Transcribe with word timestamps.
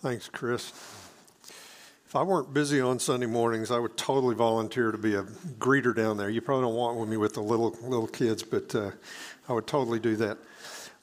Thanks, 0.00 0.28
Chris. 0.28 0.70
If 2.06 2.14
I 2.14 2.22
weren't 2.22 2.54
busy 2.54 2.80
on 2.80 3.00
Sunday 3.00 3.26
mornings, 3.26 3.72
I 3.72 3.80
would 3.80 3.96
totally 3.96 4.36
volunteer 4.36 4.92
to 4.92 4.96
be 4.96 5.16
a 5.16 5.24
greeter 5.58 5.92
down 5.94 6.16
there. 6.16 6.30
You 6.30 6.40
probably 6.40 6.66
don't 6.66 6.76
want 6.76 7.10
me 7.10 7.16
with 7.16 7.34
the 7.34 7.42
little 7.42 7.76
little 7.82 8.06
kids, 8.06 8.44
but 8.44 8.72
uh, 8.76 8.92
I 9.48 9.54
would 9.54 9.66
totally 9.66 9.98
do 9.98 10.14
that. 10.14 10.38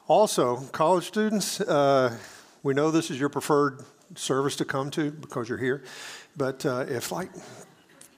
Also, 0.07 0.61
college 0.71 1.03
students, 1.07 1.59
uh, 1.59 2.17
we 2.63 2.73
know 2.73 2.89
this 2.89 3.11
is 3.11 3.19
your 3.19 3.27
preferred 3.27 3.83
service 4.15 4.55
to 4.55 4.65
come 4.65 4.89
to 4.91 5.11
because 5.11 5.49
you're 5.49 5.57
here. 5.57 5.83
But 6.37 6.65
uh, 6.65 6.85
if 6.87 7.11
like 7.11 7.31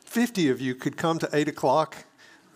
50 0.06 0.50
of 0.50 0.62
you 0.62 0.76
could 0.76 0.96
come 0.96 1.18
to 1.18 1.30
8 1.34 1.48
o'clock, 1.48 2.06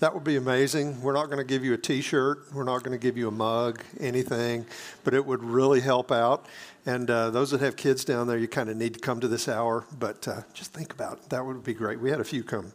that 0.02 0.16
would 0.16 0.24
be 0.24 0.36
amazing. 0.36 1.00
We're 1.04 1.14
not 1.14 1.28
going 1.28 1.38
to 1.38 1.44
give 1.44 1.64
you 1.64 1.74
a 1.74 1.78
t 1.78 2.02
shirt, 2.02 2.52
we're 2.54 2.64
not 2.64 2.82
going 2.82 2.92
to 2.92 3.02
give 3.02 3.18
you 3.18 3.28
a 3.28 3.32
mug, 3.32 3.84
anything, 4.00 4.66
but 5.04 5.14
it 5.14 5.24
would 5.24 5.44
really 5.44 5.80
help 5.80 6.12
out. 6.12 6.48
And 6.88 7.08
uh, 7.08 7.30
those 7.30 7.52
that 7.52 7.62
have 7.62 7.76
kids 7.76 8.04
down 8.04 8.26
there, 8.26 8.40
you 8.40 8.48
kind 8.48 8.70
of 8.70 8.78
need 8.78 8.96
to 8.96 9.00
come 9.00 9.20
to 9.20 9.28
this 9.28 9.48
hour, 9.48 9.86
but 10.00 10.28
uh, 10.28 10.42
just 10.56 10.74
think 10.74 10.92
about 10.92 11.20
it. 11.20 11.30
That 11.30 11.46
would 11.46 11.64
be 11.64 11.76
great. 11.76 12.00
We 12.00 12.10
had 12.10 12.20
a 12.20 12.24
few 12.24 12.44
come 12.44 12.74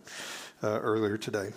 uh, 0.63 0.79
earlier 0.79 1.19
today. 1.19 1.51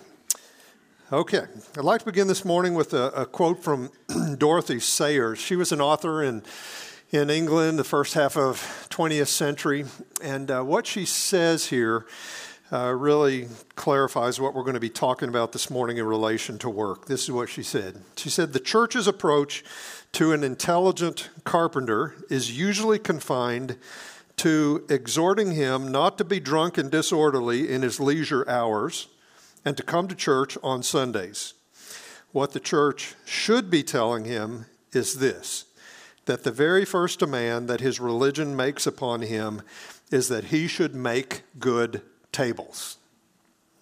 Okay, 1.12 1.44
I'd 1.78 1.84
like 1.84 2.00
to 2.00 2.06
begin 2.06 2.26
this 2.26 2.44
morning 2.44 2.74
with 2.74 2.92
a, 2.92 3.06
a 3.12 3.24
quote 3.24 3.62
from 3.62 3.90
Dorothy 4.38 4.80
Sayers. 4.80 5.38
She 5.38 5.54
was 5.54 5.70
an 5.70 5.80
author 5.80 6.24
in, 6.24 6.42
in 7.12 7.30
England, 7.30 7.78
the 7.78 7.84
first 7.84 8.14
half 8.14 8.36
of 8.36 8.88
20th 8.90 9.28
century, 9.28 9.84
and 10.20 10.50
uh, 10.50 10.62
what 10.64 10.88
she 10.88 11.04
says 11.04 11.66
here 11.66 12.06
uh, 12.72 12.94
really 12.96 13.48
clarifies 13.74 14.40
what 14.40 14.54
we're 14.54 14.62
going 14.62 14.74
to 14.74 14.80
be 14.80 14.88
talking 14.88 15.28
about 15.28 15.52
this 15.52 15.70
morning 15.70 15.96
in 15.96 16.04
relation 16.04 16.58
to 16.58 16.70
work. 16.70 17.06
This 17.06 17.24
is 17.24 17.32
what 17.32 17.48
she 17.48 17.62
said. 17.62 18.02
She 18.16 18.30
said, 18.30 18.52
The 18.52 18.60
church's 18.60 19.08
approach 19.08 19.64
to 20.12 20.32
an 20.32 20.44
intelligent 20.44 21.30
carpenter 21.44 22.14
is 22.28 22.56
usually 22.56 22.98
confined 22.98 23.76
to 24.36 24.86
exhorting 24.88 25.52
him 25.52 25.90
not 25.90 26.16
to 26.18 26.24
be 26.24 26.40
drunk 26.40 26.78
and 26.78 26.90
disorderly 26.90 27.70
in 27.70 27.82
his 27.82 28.00
leisure 28.00 28.48
hours 28.48 29.08
and 29.64 29.76
to 29.76 29.82
come 29.82 30.08
to 30.08 30.14
church 30.14 30.56
on 30.62 30.82
Sundays. 30.82 31.54
What 32.32 32.52
the 32.52 32.60
church 32.60 33.14
should 33.24 33.70
be 33.70 33.82
telling 33.82 34.24
him 34.24 34.66
is 34.92 35.18
this 35.18 35.66
that 36.26 36.44
the 36.44 36.52
very 36.52 36.84
first 36.84 37.18
demand 37.18 37.66
that 37.66 37.80
his 37.80 37.98
religion 37.98 38.54
makes 38.54 38.86
upon 38.86 39.22
him 39.22 39.62
is 40.12 40.28
that 40.28 40.44
he 40.44 40.68
should 40.68 40.94
make 40.94 41.42
good 41.58 42.02
tables. 42.32 42.98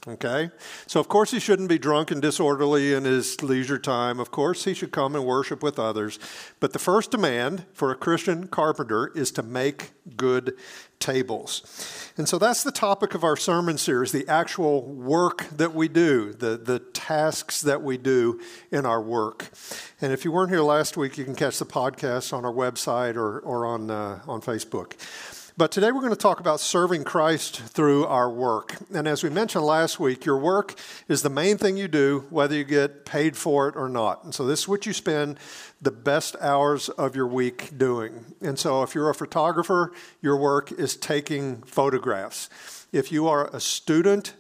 Okay? 0.07 0.51
So, 0.87 1.01
of 1.01 1.09
course, 1.09 1.33
he 1.33 1.41
shouldn't 1.41 1.69
be 1.69 1.79
drunk 1.79 2.11
and 2.11 2.23
disorderly 2.23 2.95
in 2.95 3.05
his 3.05 3.43
leisure 3.43 3.79
time. 3.79 4.21
Of 4.21 4.31
course, 4.31 4.65
he 4.65 4.73
should 4.73 4.93
come 4.93 5.15
and 5.15 5.25
worship 5.25 5.63
with 5.63 5.79
others. 5.79 6.19
But 6.61 6.73
the 6.73 6.79
first 6.79 7.11
demand 7.11 7.67
for 7.73 7.91
a 7.91 7.97
Christian 7.97 8.47
carpenter 8.47 9.09
is 9.15 9.31
to 9.33 9.43
make 9.43 9.91
good 10.17 10.57
tables. 10.99 12.13
And 12.17 12.29
so 12.29 12.39
that's 12.39 12.63
the 12.63 12.73
topic 12.73 13.15
of 13.15 13.23
our 13.23 13.37
sermon 13.37 13.77
series 13.77 14.13
the 14.13 14.27
actual 14.29 14.83
work 14.83 15.47
that 15.51 15.75
we 15.75 15.89
do, 15.89 16.33
the, 16.33 16.57
the 16.57 16.79
tasks 16.79 17.61
that 17.63 17.83
we 17.83 17.99
do 17.99 18.41
in 18.71 18.87
our 18.87 19.03
work. 19.03 19.51
And 20.01 20.13
if 20.13 20.25
you 20.25 20.33
weren't 20.33 20.51
here 20.51 20.63
last 20.63 20.97
week, 20.97 21.19
you 21.19 21.25
can 21.25 21.35
catch 21.35 21.59
the 21.59 21.67
podcast 21.67 22.33
on 22.33 22.45
our 22.45 22.53
website 22.53 23.17
or, 23.17 23.41
or 23.41 23.67
on, 23.67 23.91
uh, 23.91 24.21
on 24.27 24.41
Facebook. 24.41 24.95
But 25.59 25.73
today 25.73 25.91
we're 25.91 26.03
going 26.03 26.12
to 26.12 26.17
talk 26.17 26.39
about 26.39 26.61
serving 26.61 27.03
Christ 27.03 27.56
through 27.61 28.06
our 28.06 28.31
work. 28.31 28.77
And 28.95 29.09
as 29.09 29.25
we 29.25 29.28
mentioned 29.28 29.64
last 29.64 29.98
week, 29.98 30.25
your 30.25 30.39
work 30.39 30.78
is 31.09 31.23
the 31.23 31.31
main 31.31 31.59
thing 31.59 31.77
you 31.77 31.89
do, 31.89 32.27
whether 32.31 32.55
you 32.55 32.62
get 32.62 33.05
paid 33.05 33.37
for 33.37 33.69
it 33.69 33.75
or 33.75 33.89
not. 33.89 34.23
And 34.23 34.33
so 34.33 34.47
this 34.47 34.61
is 34.61 34.69
what 34.69 34.86
you 34.86 34.92
spend 34.92 35.36
the 35.83 35.91
best 35.91 36.36
hours 36.41 36.91
of 36.91 37.17
your 37.17 37.27
week 37.27 37.77
doing. 37.77 38.25
And 38.41 38.56
so 38.56 38.84
if 38.84 38.95
you're 38.95 39.11
a 39.11 39.17
photographer, 39.17 39.92
your 40.23 40.36
work 40.36 40.70
is 40.70 40.97
taking 40.97 41.62
photographs. 41.62 42.48
If 42.92 43.11
you 43.11 43.27
are 43.27 43.51
a 43.53 43.59
student, 43.59 44.34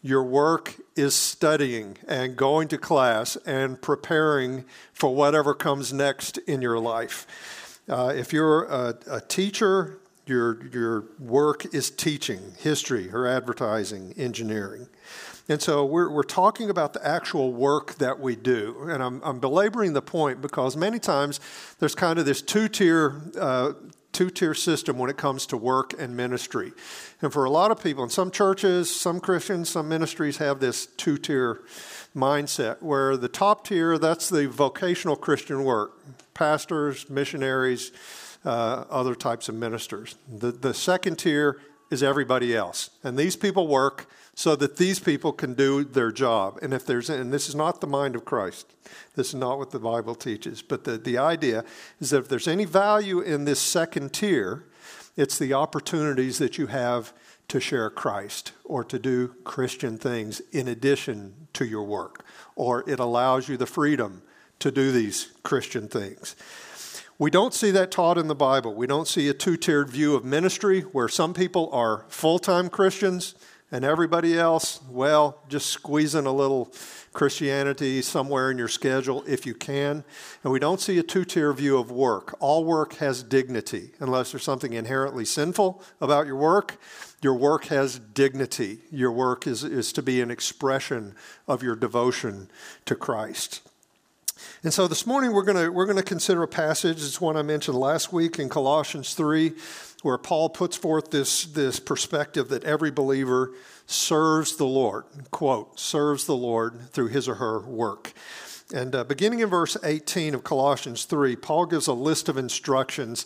your 0.00 0.24
work 0.24 0.76
is 0.96 1.14
studying 1.14 1.98
and 2.08 2.38
going 2.38 2.68
to 2.68 2.78
class 2.78 3.36
and 3.44 3.82
preparing 3.82 4.64
for 4.94 5.14
whatever 5.14 5.52
comes 5.52 5.92
next 5.92 6.38
in 6.38 6.62
your 6.62 6.78
life. 6.78 7.26
Uh, 7.86 8.14
if 8.16 8.32
you're 8.32 8.64
a, 8.64 8.96
a 9.10 9.20
teacher, 9.20 9.98
your, 10.28 10.66
your 10.68 11.04
work 11.18 11.74
is 11.74 11.90
teaching, 11.90 12.52
history, 12.58 13.10
or 13.10 13.26
advertising, 13.26 14.14
engineering. 14.16 14.88
And 15.48 15.62
so 15.62 15.84
we're, 15.84 16.10
we're 16.10 16.22
talking 16.22 16.68
about 16.68 16.92
the 16.92 17.06
actual 17.06 17.52
work 17.52 17.94
that 17.94 18.20
we 18.20 18.36
do. 18.36 18.88
And 18.90 19.02
I'm, 19.02 19.22
I'm 19.24 19.40
belaboring 19.40 19.94
the 19.94 20.02
point 20.02 20.42
because 20.42 20.76
many 20.76 20.98
times 20.98 21.40
there's 21.78 21.94
kind 21.94 22.18
of 22.18 22.26
this 22.26 22.42
two 22.42 22.68
tier 22.68 23.22
uh, 23.38 23.72
two 24.12 24.30
tier 24.30 24.54
system 24.54 24.98
when 24.98 25.10
it 25.10 25.16
comes 25.16 25.46
to 25.46 25.56
work 25.56 25.94
and 25.98 26.16
ministry. 26.16 26.72
And 27.22 27.32
for 27.32 27.44
a 27.44 27.50
lot 27.50 27.70
of 27.70 27.82
people, 27.82 28.02
in 28.02 28.10
some 28.10 28.30
churches, 28.30 28.94
some 28.94 29.20
Christians, 29.20 29.68
some 29.68 29.88
ministries 29.88 30.38
have 30.38 30.60
this 30.60 30.86
two 30.86 31.18
tier 31.18 31.60
mindset 32.16 32.82
where 32.82 33.16
the 33.16 33.28
top 33.28 33.66
tier, 33.66 33.98
that's 33.98 34.28
the 34.28 34.48
vocational 34.48 35.14
Christian 35.14 35.62
work 35.62 35.92
pastors, 36.34 37.10
missionaries, 37.10 37.92
uh, 38.44 38.84
other 38.90 39.14
types 39.14 39.48
of 39.48 39.54
ministers. 39.54 40.16
The, 40.28 40.52
the 40.52 40.74
second 40.74 41.18
tier 41.18 41.60
is 41.90 42.02
everybody 42.02 42.54
else. 42.54 42.90
And 43.02 43.16
these 43.16 43.36
people 43.36 43.66
work 43.66 44.08
so 44.34 44.54
that 44.56 44.76
these 44.76 45.00
people 45.00 45.32
can 45.32 45.54
do 45.54 45.82
their 45.84 46.12
job. 46.12 46.58
And 46.62 46.72
if 46.72 46.86
there's, 46.86 47.10
and 47.10 47.32
this 47.32 47.48
is 47.48 47.54
not 47.54 47.80
the 47.80 47.86
mind 47.86 48.14
of 48.14 48.24
Christ, 48.24 48.72
this 49.16 49.28
is 49.28 49.34
not 49.34 49.58
what 49.58 49.70
the 49.70 49.80
Bible 49.80 50.14
teaches, 50.14 50.62
but 50.62 50.84
the, 50.84 50.98
the 50.98 51.18
idea 51.18 51.64
is 52.00 52.10
that 52.10 52.18
if 52.18 52.28
there's 52.28 52.48
any 52.48 52.64
value 52.64 53.20
in 53.20 53.44
this 53.44 53.60
second 53.60 54.12
tier, 54.12 54.64
it's 55.16 55.38
the 55.38 55.54
opportunities 55.54 56.38
that 56.38 56.58
you 56.58 56.68
have 56.68 57.12
to 57.48 57.58
share 57.58 57.90
Christ 57.90 58.52
or 58.64 58.84
to 58.84 58.98
do 58.98 59.34
Christian 59.42 59.98
things 59.98 60.40
in 60.52 60.68
addition 60.68 61.48
to 61.54 61.66
your 61.66 61.82
work, 61.82 62.24
or 62.54 62.88
it 62.88 63.00
allows 63.00 63.48
you 63.48 63.56
the 63.56 63.66
freedom 63.66 64.22
to 64.60 64.70
do 64.70 64.92
these 64.92 65.32
Christian 65.42 65.88
things. 65.88 66.36
We 67.20 67.30
don't 67.30 67.52
see 67.52 67.72
that 67.72 67.90
taught 67.90 68.16
in 68.16 68.28
the 68.28 68.34
Bible. 68.36 68.74
We 68.74 68.86
don't 68.86 69.08
see 69.08 69.28
a 69.28 69.34
two 69.34 69.56
tiered 69.56 69.90
view 69.90 70.14
of 70.14 70.24
ministry 70.24 70.82
where 70.82 71.08
some 71.08 71.34
people 71.34 71.68
are 71.72 72.04
full 72.08 72.38
time 72.38 72.68
Christians 72.68 73.34
and 73.72 73.84
everybody 73.84 74.38
else, 74.38 74.80
well, 74.88 75.42
just 75.48 75.66
squeezing 75.66 76.26
a 76.26 76.32
little 76.32 76.72
Christianity 77.12 78.02
somewhere 78.02 78.52
in 78.52 78.56
your 78.56 78.68
schedule 78.68 79.24
if 79.26 79.44
you 79.44 79.54
can. 79.54 80.04
And 80.44 80.52
we 80.52 80.60
don't 80.60 80.80
see 80.80 80.96
a 80.98 81.02
two 81.02 81.24
tier 81.24 81.52
view 81.52 81.76
of 81.76 81.90
work. 81.90 82.36
All 82.38 82.64
work 82.64 82.94
has 82.94 83.24
dignity, 83.24 83.90
unless 83.98 84.30
there's 84.30 84.44
something 84.44 84.72
inherently 84.72 85.24
sinful 85.24 85.82
about 86.00 86.26
your 86.26 86.36
work. 86.36 86.80
Your 87.20 87.34
work 87.34 87.64
has 87.64 87.98
dignity. 87.98 88.78
Your 88.92 89.10
work 89.10 89.46
is, 89.48 89.64
is 89.64 89.92
to 89.94 90.02
be 90.02 90.20
an 90.20 90.30
expression 90.30 91.16
of 91.48 91.64
your 91.64 91.74
devotion 91.74 92.48
to 92.86 92.94
Christ. 92.94 93.68
And 94.62 94.72
so 94.72 94.88
this 94.88 95.06
morning 95.06 95.32
we're 95.32 95.42
going 95.42 95.72
we're 95.72 95.92
to 95.92 96.02
consider 96.02 96.42
a 96.42 96.48
passage. 96.48 96.98
It's 96.98 97.20
one 97.20 97.36
I 97.36 97.42
mentioned 97.42 97.76
last 97.76 98.12
week 98.12 98.38
in 98.38 98.48
Colossians 98.48 99.14
3 99.14 99.52
where 100.02 100.18
Paul 100.18 100.48
puts 100.48 100.76
forth 100.76 101.10
this 101.10 101.44
this 101.44 101.80
perspective 101.80 102.48
that 102.48 102.64
every 102.64 102.90
believer 102.90 103.52
serves 103.86 104.56
the 104.56 104.66
Lord, 104.66 105.04
quote, 105.30 105.78
serves 105.78 106.26
the 106.26 106.36
Lord 106.36 106.90
through 106.90 107.08
his 107.08 107.28
or 107.28 107.36
her 107.36 107.60
work. 107.60 108.12
And 108.72 108.94
uh, 108.94 109.04
beginning 109.04 109.40
in 109.40 109.48
verse 109.48 109.78
18 109.82 110.34
of 110.34 110.44
Colossians 110.44 111.06
3, 111.06 111.36
Paul 111.36 111.64
gives 111.64 111.86
a 111.86 111.94
list 111.94 112.28
of 112.28 112.36
instructions. 112.36 113.24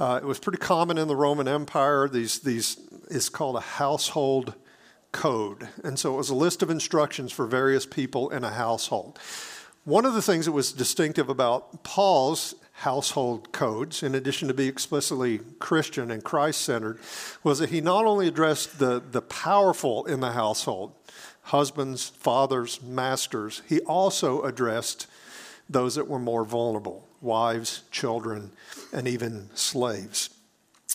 Uh, 0.00 0.18
it 0.20 0.26
was 0.26 0.40
pretty 0.40 0.58
common 0.58 0.98
in 0.98 1.06
the 1.06 1.14
Roman 1.14 1.46
Empire. 1.46 2.08
These, 2.08 2.40
these 2.40 2.76
is 3.08 3.28
called 3.28 3.54
a 3.54 3.60
household 3.60 4.54
code. 5.12 5.68
And 5.84 5.96
so 5.96 6.14
it 6.14 6.16
was 6.16 6.30
a 6.30 6.34
list 6.34 6.62
of 6.62 6.70
instructions 6.70 7.30
for 7.30 7.46
various 7.46 7.86
people 7.86 8.30
in 8.30 8.42
a 8.42 8.50
household. 8.50 9.18
One 9.84 10.04
of 10.04 10.12
the 10.12 10.22
things 10.22 10.44
that 10.44 10.52
was 10.52 10.72
distinctive 10.72 11.30
about 11.30 11.82
Paul's 11.84 12.54
household 12.72 13.50
codes, 13.52 14.02
in 14.02 14.14
addition 14.14 14.48
to 14.48 14.54
be 14.54 14.68
explicitly 14.68 15.40
Christian 15.58 16.10
and 16.10 16.22
Christ 16.22 16.60
centered, 16.60 16.98
was 17.42 17.58
that 17.60 17.70
he 17.70 17.80
not 17.80 18.04
only 18.04 18.28
addressed 18.28 18.78
the, 18.78 19.00
the 19.00 19.22
powerful 19.22 20.04
in 20.04 20.20
the 20.20 20.32
household, 20.32 20.92
husbands, 21.44 22.10
fathers, 22.10 22.82
masters, 22.82 23.62
he 23.68 23.80
also 23.80 24.42
addressed 24.42 25.06
those 25.68 25.94
that 25.94 26.08
were 26.08 26.18
more 26.18 26.44
vulnerable 26.44 27.08
wives, 27.22 27.82
children, 27.90 28.52
and 28.92 29.08
even 29.08 29.48
slaves. 29.54 30.30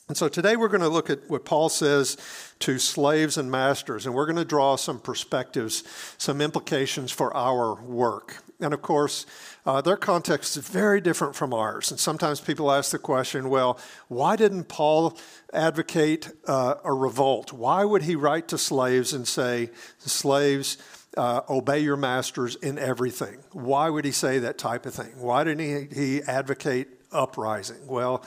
And 0.07 0.15
so 0.15 0.27
today 0.27 0.56
we're 0.56 0.68
going 0.68 0.81
to 0.81 0.89
look 0.89 1.10
at 1.10 1.27
what 1.27 1.45
Paul 1.45 1.69
says 1.69 2.18
to 2.60 2.77
slaves 2.77 3.38
and 3.38 3.50
masters, 3.50 4.06
and 4.06 4.13
we're 4.13 4.27
going 4.27 4.36
to 4.36 4.45
draw 4.45 4.75
some 4.75 5.00
perspectives, 5.00 5.83
some 6.19 6.42
implications 6.42 7.12
for 7.12 7.36
our 7.36 7.81
work. 7.81 8.44
And 8.60 8.74
of 8.74 8.81
course, 8.81 9.25
uh, 9.66 9.81
their 9.81 9.98
context 9.98 10.56
is 10.56 10.68
very 10.68 11.02
different 11.02 11.36
from 11.36 11.54
ours. 11.54 11.92
And 11.92 12.00
sometimes 12.00 12.40
people 12.40 12.72
ask 12.72 12.92
the 12.92 13.00
question 13.00 13.50
well, 13.50 13.78
why 14.07 14.36
didn't 14.36 14.66
Paul 14.66 15.18
advocate 15.54 16.30
uh, 16.48 16.75
a 16.84 16.94
revolt? 16.94 17.52
Why 17.52 17.84
would 17.84 18.04
he 18.04 18.16
write 18.16 18.48
to 18.50 18.57
slaves 18.57 19.13
and 19.13 19.28
say, 19.28 19.72
slaves, 20.00 20.78
uh, 21.18 21.42
obey 21.50 21.80
your 21.80 21.98
masters 21.98 22.56
in 22.56 22.78
everything? 22.78 23.38
Why 23.52 23.90
would 23.90 24.06
he 24.06 24.12
say 24.12 24.40
that 24.40 24.58
type 24.58 24.86
of 24.86 24.94
thing? 24.94 25.13
Why 25.18 25.44
didn't 25.44 25.92
he, 25.92 26.01
he 26.01 26.22
advocate 26.24 26.88
uprising? 27.12 27.88
Well, 27.88 28.24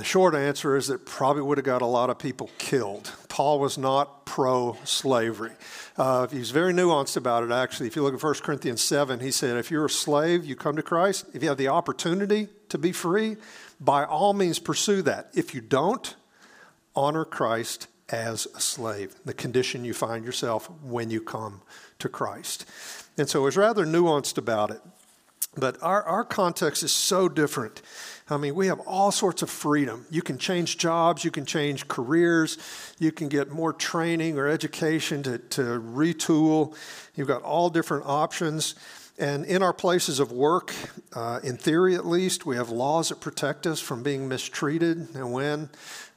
The 0.00 0.06
short 0.06 0.34
answer 0.34 0.78
is 0.78 0.86
that 0.86 1.04
probably 1.04 1.42
would 1.42 1.58
have 1.58 1.64
got 1.66 1.82
a 1.82 1.86
lot 1.86 2.08
of 2.08 2.18
people 2.18 2.48
killed. 2.56 3.12
Paul 3.28 3.58
was 3.58 3.76
not 3.76 4.24
pro 4.24 4.78
slavery. 4.84 5.52
Uh, 5.98 6.26
he's 6.26 6.52
very 6.52 6.72
nuanced 6.72 7.18
about 7.18 7.44
it, 7.44 7.50
actually. 7.50 7.88
If 7.88 7.96
you 7.96 8.02
look 8.02 8.14
at 8.14 8.22
1 8.22 8.34
Corinthians 8.36 8.80
7, 8.80 9.20
he 9.20 9.30
said, 9.30 9.58
If 9.58 9.70
you're 9.70 9.84
a 9.84 9.90
slave, 9.90 10.42
you 10.42 10.56
come 10.56 10.74
to 10.76 10.82
Christ. 10.82 11.26
If 11.34 11.42
you 11.42 11.50
have 11.50 11.58
the 11.58 11.68
opportunity 11.68 12.48
to 12.70 12.78
be 12.78 12.92
free, 12.92 13.36
by 13.78 14.06
all 14.06 14.32
means 14.32 14.58
pursue 14.58 15.02
that. 15.02 15.28
If 15.34 15.54
you 15.54 15.60
don't, 15.60 16.16
honor 16.96 17.26
Christ 17.26 17.86
as 18.08 18.46
a 18.56 18.60
slave, 18.60 19.14
the 19.26 19.34
condition 19.34 19.84
you 19.84 19.92
find 19.92 20.24
yourself 20.24 20.70
when 20.82 21.10
you 21.10 21.20
come 21.20 21.60
to 21.98 22.08
Christ. 22.08 22.64
And 23.18 23.28
so 23.28 23.42
was 23.42 23.58
rather 23.58 23.84
nuanced 23.84 24.38
about 24.38 24.70
it. 24.70 24.80
But 25.56 25.76
our, 25.82 26.02
our 26.04 26.24
context 26.24 26.82
is 26.82 26.92
so 26.92 27.28
different. 27.28 27.82
I 28.30 28.36
mean, 28.36 28.54
we 28.54 28.68
have 28.68 28.80
all 28.80 29.10
sorts 29.10 29.42
of 29.42 29.50
freedom. 29.50 30.06
You 30.10 30.22
can 30.22 30.38
change 30.38 30.78
jobs, 30.78 31.24
you 31.24 31.30
can 31.30 31.44
change 31.44 31.88
careers, 31.88 32.58
you 32.98 33.10
can 33.10 33.28
get 33.28 33.50
more 33.50 33.72
training 33.72 34.38
or 34.38 34.46
education 34.46 35.22
to, 35.24 35.38
to 35.38 35.62
retool. 35.80 36.76
You've 37.16 37.28
got 37.28 37.42
all 37.42 37.70
different 37.70 38.06
options. 38.06 38.74
And 39.18 39.44
in 39.44 39.62
our 39.62 39.74
places 39.74 40.18
of 40.18 40.32
work, 40.32 40.72
uh, 41.12 41.40
in 41.42 41.58
theory 41.58 41.94
at 41.94 42.06
least, 42.06 42.46
we 42.46 42.56
have 42.56 42.70
laws 42.70 43.10
that 43.10 43.20
protect 43.20 43.66
us 43.66 43.78
from 43.78 44.02
being 44.02 44.28
mistreated. 44.28 45.14
And 45.14 45.32
when 45.32 45.68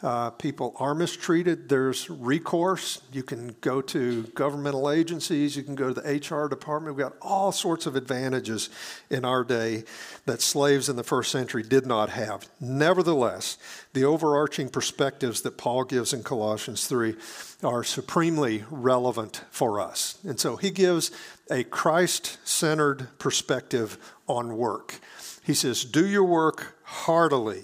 uh, 0.04 0.32
people 0.32 0.76
are 0.80 0.94
mistreated, 0.94 1.70
there's 1.70 2.10
recourse. 2.10 3.02
You 3.14 3.24
can 3.24 3.56
go 3.62 3.82
to 3.82 4.24
governmental 4.36 4.92
agencies, 4.92 5.56
you 5.56 5.64
can 5.64 5.76
go 5.76 5.94
to 5.94 6.02
the 6.02 6.36
HR 6.36 6.50
department. 6.50 6.96
We've 6.96 7.06
got 7.06 7.16
all 7.22 7.54
sorts 7.54 7.86
of 7.86 7.96
advantages 7.96 8.70
in 9.10 9.24
our 9.24 9.46
day 9.46 9.86
that 10.26 10.42
slaves 10.42 10.90
in 10.90 10.98
the 10.98 11.04
first 11.04 11.32
century 11.32 11.64
did 11.64 11.86
not 11.86 12.10
have. 12.10 12.48
Nevertheless, 12.60 13.58
the 13.94 14.04
overarching 14.04 14.68
perspectives 14.68 15.42
that 15.42 15.58
Paul 15.58 15.86
gives 15.86 16.12
in 16.12 16.22
Colossians 16.22 16.86
3 16.86 17.16
are 17.64 17.84
supremely 17.86 18.66
relevant 18.70 19.44
for 19.52 19.80
us. 19.80 20.20
And 20.26 20.38
so 20.38 20.58
he 20.58 20.70
gives 20.70 21.12
a 21.50 21.64
Christ 21.64 22.40
centered 22.44 23.08
perspective 23.20 23.98
on 24.28 24.58
work. 24.58 25.00
He 25.44 25.54
says, 25.54 25.86
Do 25.86 26.06
your 26.06 26.26
work 26.26 26.78
heartily 26.84 27.64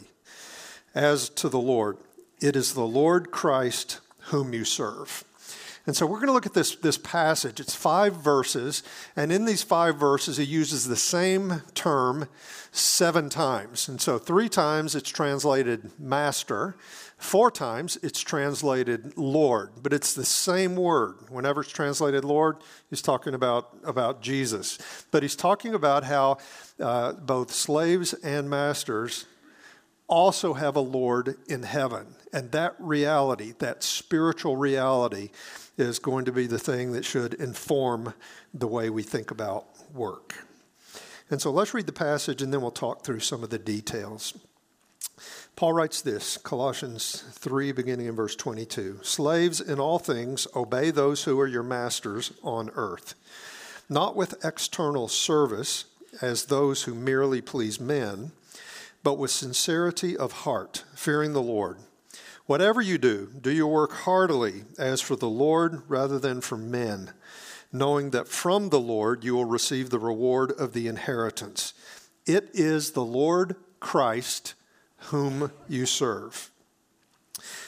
as 0.95 1.29
to 1.29 1.49
the 1.49 1.59
Lord. 1.59 1.97
It 2.41 2.55
is 2.55 2.73
the 2.73 2.85
Lord 2.85 3.31
Christ 3.31 3.99
whom 4.27 4.53
you 4.53 4.63
serve. 4.63 5.23
And 5.85 5.95
so 5.95 6.05
we're 6.05 6.17
going 6.17 6.27
to 6.27 6.33
look 6.33 6.45
at 6.45 6.53
this, 6.53 6.75
this 6.75 6.97
passage. 6.97 7.59
It's 7.59 7.73
five 7.73 8.15
verses, 8.15 8.83
and 9.15 9.31
in 9.31 9.45
these 9.45 9.63
five 9.63 9.95
verses, 9.95 10.37
he 10.37 10.43
uses 10.43 10.87
the 10.87 10.95
same 10.95 11.63
term 11.73 12.27
seven 12.71 13.29
times. 13.29 13.87
And 13.87 13.99
so 13.99 14.19
three 14.19 14.49
times 14.49 14.93
it's 14.93 15.09
translated 15.09 15.89
master, 15.99 16.75
Four 17.19 17.51
times 17.51 17.97
it's 18.01 18.21
translated 18.21 19.17
Lord, 19.17 19.71
but 19.83 19.91
it's 19.91 20.13
the 20.13 20.23
same 20.23 20.77
word. 20.77 21.15
Whenever 21.29 21.59
it's 21.61 21.69
translated 21.69 22.23
Lord, 22.23 22.55
he's 22.89 23.01
talking 23.01 23.33
about, 23.33 23.75
about 23.83 24.21
Jesus. 24.21 24.79
But 25.11 25.21
he's 25.21 25.35
talking 25.35 25.73
about 25.73 26.05
how 26.05 26.37
uh, 26.79 27.11
both 27.11 27.51
slaves 27.51 28.13
and 28.13 28.49
masters 28.49 29.25
also 30.09 30.53
have 30.53 30.75
a 30.75 30.81
Lord 30.81 31.37
in 31.47 31.63
heaven. 31.63 32.07
And 32.33 32.51
that 32.51 32.75
reality, 32.79 33.53
that 33.59 33.83
spiritual 33.83 34.57
reality, 34.57 35.29
is 35.77 35.99
going 35.99 36.25
to 36.25 36.31
be 36.31 36.45
the 36.45 36.59
thing 36.59 36.91
that 36.91 37.05
should 37.05 37.33
inform 37.35 38.13
the 38.53 38.67
way 38.67 38.89
we 38.89 39.03
think 39.03 39.31
about 39.31 39.65
work. 39.93 40.45
And 41.29 41.41
so 41.41 41.51
let's 41.51 41.73
read 41.73 41.85
the 41.85 41.93
passage 41.93 42.41
and 42.41 42.51
then 42.51 42.61
we'll 42.61 42.71
talk 42.71 43.03
through 43.03 43.21
some 43.21 43.43
of 43.43 43.49
the 43.49 43.59
details. 43.59 44.33
Paul 45.55 45.73
writes 45.73 46.01
this, 46.01 46.37
Colossians 46.37 47.23
3, 47.31 47.71
beginning 47.73 48.07
in 48.07 48.15
verse 48.15 48.35
22 48.35 48.99
Slaves, 49.03 49.59
in 49.59 49.79
all 49.79 49.99
things, 49.99 50.47
obey 50.55 50.91
those 50.91 51.23
who 51.23 51.39
are 51.39 51.47
your 51.47 51.63
masters 51.63 52.31
on 52.43 52.71
earth, 52.75 53.15
not 53.89 54.15
with 54.15 54.43
external 54.43 55.07
service 55.07 55.85
as 56.21 56.45
those 56.45 56.83
who 56.83 56.95
merely 56.95 57.41
please 57.41 57.79
men, 57.79 58.31
but 59.03 59.17
with 59.17 59.31
sincerity 59.31 60.17
of 60.17 60.31
heart, 60.31 60.83
fearing 60.95 61.33
the 61.33 61.41
Lord. 61.41 61.77
Whatever 62.45 62.81
you 62.81 62.97
do, 62.97 63.29
do 63.39 63.51
your 63.51 63.71
work 63.71 63.91
heartily, 63.91 64.63
as 64.77 65.01
for 65.01 65.15
the 65.15 65.29
Lord 65.29 65.83
rather 65.87 66.17
than 66.17 66.41
for 66.41 66.57
men, 66.57 67.13
knowing 67.71 68.09
that 68.09 68.27
from 68.27 68.69
the 68.69 68.79
Lord 68.79 69.23
you 69.23 69.35
will 69.35 69.45
receive 69.45 69.89
the 69.89 69.99
reward 69.99 70.51
of 70.53 70.73
the 70.73 70.87
inheritance. 70.87 71.73
It 72.25 72.49
is 72.53 72.91
the 72.91 73.05
Lord 73.05 73.55
Christ 73.79 74.55
whom 74.97 75.51
you 75.67 75.85
serve. 75.85 76.51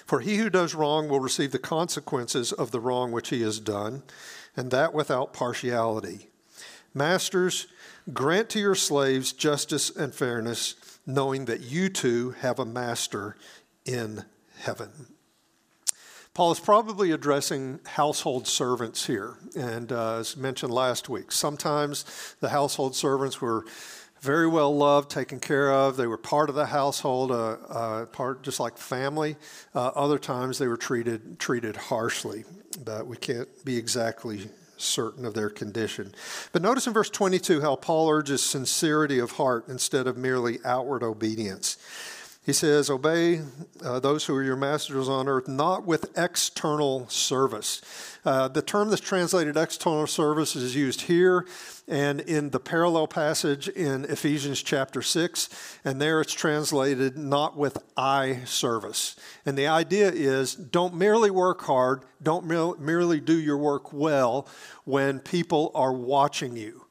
For 0.05 0.19
he 0.19 0.37
who 0.37 0.49
does 0.49 0.75
wrong 0.75 1.07
will 1.07 1.19
receive 1.19 1.51
the 1.51 1.59
consequences 1.59 2.51
of 2.51 2.71
the 2.71 2.79
wrong 2.79 3.11
which 3.11 3.29
he 3.29 3.41
has 3.43 3.59
done, 3.59 4.03
and 4.57 4.71
that 4.71 4.93
without 4.93 5.31
partiality. 5.31 6.29
Masters, 6.93 7.67
grant 8.11 8.49
to 8.49 8.59
your 8.59 8.75
slaves 8.75 9.31
justice 9.31 9.89
and 9.89 10.13
fairness, 10.13 10.75
knowing 11.05 11.45
that 11.45 11.61
you 11.61 11.89
too 11.89 12.31
have 12.41 12.59
a 12.59 12.65
master 12.65 13.35
in 13.85 14.25
heaven. 14.59 14.89
Paul 16.33 16.53
is 16.53 16.59
probably 16.61 17.11
addressing 17.11 17.81
household 17.85 18.47
servants 18.47 19.05
here. 19.05 19.37
And 19.57 19.91
uh, 19.91 20.19
as 20.19 20.37
mentioned 20.37 20.71
last 20.71 21.09
week, 21.09 21.31
sometimes 21.31 22.05
the 22.39 22.49
household 22.49 22.95
servants 22.95 23.41
were 23.41 23.65
very 24.21 24.47
well 24.47 24.75
loved, 24.75 25.09
taken 25.09 25.39
care 25.39 25.71
of. 25.73 25.97
They 25.97 26.07
were 26.07 26.17
part 26.17 26.47
of 26.49 26.55
the 26.55 26.67
household, 26.67 27.31
uh, 27.31 27.57
uh, 27.67 28.05
part 28.05 28.43
just 28.43 28.59
like 28.59 28.77
family. 28.77 29.35
Uh, 29.75 29.87
other 29.87 30.19
times 30.19 30.57
they 30.57 30.67
were 30.67 30.77
treated 30.77 31.37
treated 31.39 31.75
harshly, 31.75 32.45
but 32.85 33.07
we 33.07 33.17
can't 33.17 33.49
be 33.65 33.77
exactly 33.77 34.49
certain 34.81 35.25
of 35.25 35.33
their 35.33 35.49
condition. 35.49 36.13
But 36.51 36.61
notice 36.61 36.87
in 36.87 36.93
verse 36.93 37.09
22 37.09 37.61
how 37.61 37.75
Paul 37.75 38.09
urges 38.09 38.43
sincerity 38.43 39.19
of 39.19 39.31
heart 39.31 39.67
instead 39.67 40.07
of 40.07 40.17
merely 40.17 40.59
outward 40.65 41.03
obedience. 41.03 41.77
He 42.43 42.53
says, 42.53 42.89
Obey 42.89 43.41
uh, 43.83 43.99
those 43.99 44.25
who 44.25 44.35
are 44.35 44.41
your 44.41 44.55
masters 44.55 45.07
on 45.07 45.27
earth, 45.27 45.47
not 45.47 45.85
with 45.85 46.17
external 46.17 47.07
service. 47.07 47.81
Uh, 48.25 48.47
the 48.47 48.63
term 48.63 48.89
that's 48.89 49.01
translated 49.01 49.57
external 49.57 50.07
service 50.07 50.55
is 50.55 50.75
used 50.75 51.01
here 51.01 51.45
and 51.87 52.19
in 52.21 52.49
the 52.49 52.59
parallel 52.59 53.05
passage 53.05 53.67
in 53.67 54.05
Ephesians 54.05 54.63
chapter 54.63 55.03
6, 55.03 55.77
and 55.85 56.01
there 56.01 56.19
it's 56.19 56.33
translated 56.33 57.15
not 57.15 57.57
with 57.57 57.77
eye 57.95 58.39
service. 58.45 59.15
And 59.45 59.55
the 59.55 59.67
idea 59.67 60.09
is 60.11 60.55
don't 60.55 60.95
merely 60.95 61.29
work 61.29 61.61
hard, 61.61 62.03
don't 62.23 62.45
merely 62.79 63.19
do 63.19 63.37
your 63.37 63.57
work 63.57 63.93
well 63.93 64.47
when 64.83 65.19
people 65.19 65.71
are 65.75 65.93
watching 65.93 66.55
you. 66.55 66.85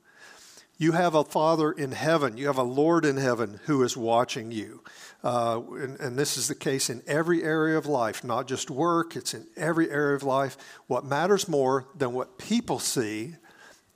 You 0.81 0.93
have 0.93 1.15
a 1.15 1.25
Father 1.25 1.71
in 1.73 1.93
heaven, 1.93 2.39
you 2.39 2.47
have 2.47 2.57
a 2.57 2.63
Lord 2.63 3.05
in 3.05 3.19
heaven 3.19 3.61
who 3.67 3.83
is 3.83 3.99
watching 3.99 4.51
you. 4.51 4.83
Uh, 5.23 5.61
and, 5.73 6.01
and, 6.01 6.19
this 6.19 6.39
is 6.39 6.49
the 6.49 6.55
case 6.55 6.89
in 6.89 7.03
every 7.07 7.43
area 7.43 7.77
of 7.77 7.85
life, 7.85 8.25
not 8.25 8.49
just 8.49 8.71
work, 8.71 9.15
it's 9.15 9.35
in 9.35 9.47
every 9.59 9.91
area 9.91 10.17
of 10.17 10.23
life. 10.23 10.57
What 10.87 11.05
matters 11.05 11.47
more 11.51 11.87
than 11.95 12.15
what 12.15 12.39
people 12.39 12.79
see 12.79 13.35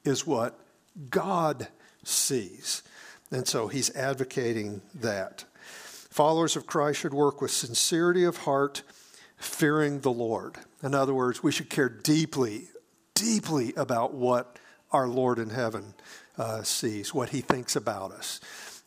is 0.04 0.26
what 0.26 0.60
God 1.08 1.68
sees. 2.02 2.82
And 3.30 3.48
so 3.48 3.68
he's 3.68 3.96
advocating 3.96 4.82
that. 4.96 5.46
Followers 6.10 6.54
of 6.54 6.66
Christ 6.66 7.00
should 7.00 7.14
work 7.14 7.40
with 7.40 7.50
sincerity 7.50 8.24
of 8.24 8.36
heart, 8.36 8.82
fearing 9.38 10.00
the 10.00 10.12
Lord. 10.12 10.58
In 10.82 10.94
other 10.94 11.14
words, 11.14 11.42
we 11.42 11.50
should 11.50 11.70
care 11.70 11.88
deeply, 11.88 12.68
deeply 13.14 13.72
about 13.74 14.12
what 14.12 14.58
our 14.92 15.08
Lord 15.08 15.38
in 15.38 15.48
heaven 15.48 15.94
uh, 16.38 16.62
sees, 16.62 17.14
what 17.14 17.30
he 17.30 17.40
thinks 17.40 17.76
about 17.76 18.12
us. 18.12 18.40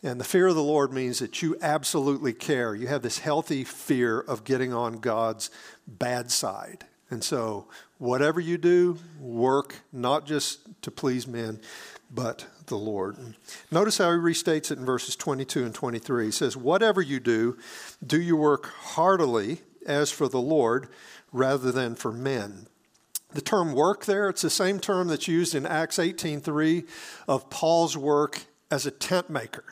And 0.04 0.20
the 0.20 0.25
fear 0.25 0.48
of 0.48 0.56
the 0.56 0.63
Lord 0.63 0.94
means 0.94 1.20
that 1.20 1.42
you 1.42 1.58
absolutely 1.62 2.34
care. 2.34 2.75
You 2.75 2.88
have 2.88 3.01
this 3.01 3.20
healthy 3.20 3.63
fear 3.63 4.20
of 4.20 4.44
getting 4.44 4.74
on 4.74 5.00
God's 5.00 5.50
bad 5.88 6.30
side. 6.30 6.86
And 7.10 7.24
so, 7.24 7.68
whatever 7.98 8.39
you 8.39 8.58
do, 8.58 9.00
work 9.20 9.75
not 9.92 10.25
just 10.25 10.60
to 10.84 10.92
please 10.92 11.25
men, 11.25 11.60
but 12.12 12.46
the 12.68 12.77
Lord. 12.77 13.18
Notice 13.72 13.98
how 13.98 14.12
he 14.12 14.18
restates 14.18 14.72
it 14.72 14.77
in 14.77 14.86
verses 14.86 15.16
22 15.16 15.66
and 15.66 15.74
23. 15.74 16.25
He 16.25 16.32
says, 16.32 16.56
Whatever 16.56 17.01
you 17.01 17.20
do, 17.20 17.58
do 18.06 18.22
your 18.22 18.38
work 18.38 18.68
heartily 18.68 19.62
as 19.86 20.12
for 20.12 20.27
the 20.27 20.42
Lord 20.42 20.89
rather 21.32 21.72
than 21.72 21.96
for 21.96 22.12
men. 22.12 22.68
The 23.34 23.41
term 23.41 23.74
work 23.74 24.05
there, 24.05 24.29
it's 24.29 24.41
the 24.41 24.50
same 24.50 24.79
term 24.79 25.07
that's 25.07 25.27
used 25.27 25.53
in 25.53 25.65
Acts 25.65 26.00
18:3 26.00 26.86
of 27.27 27.50
Paul's 27.50 27.98
work 27.98 28.46
as 28.72 28.86
a 28.86 28.91
tent 28.91 29.29
maker. 29.29 29.65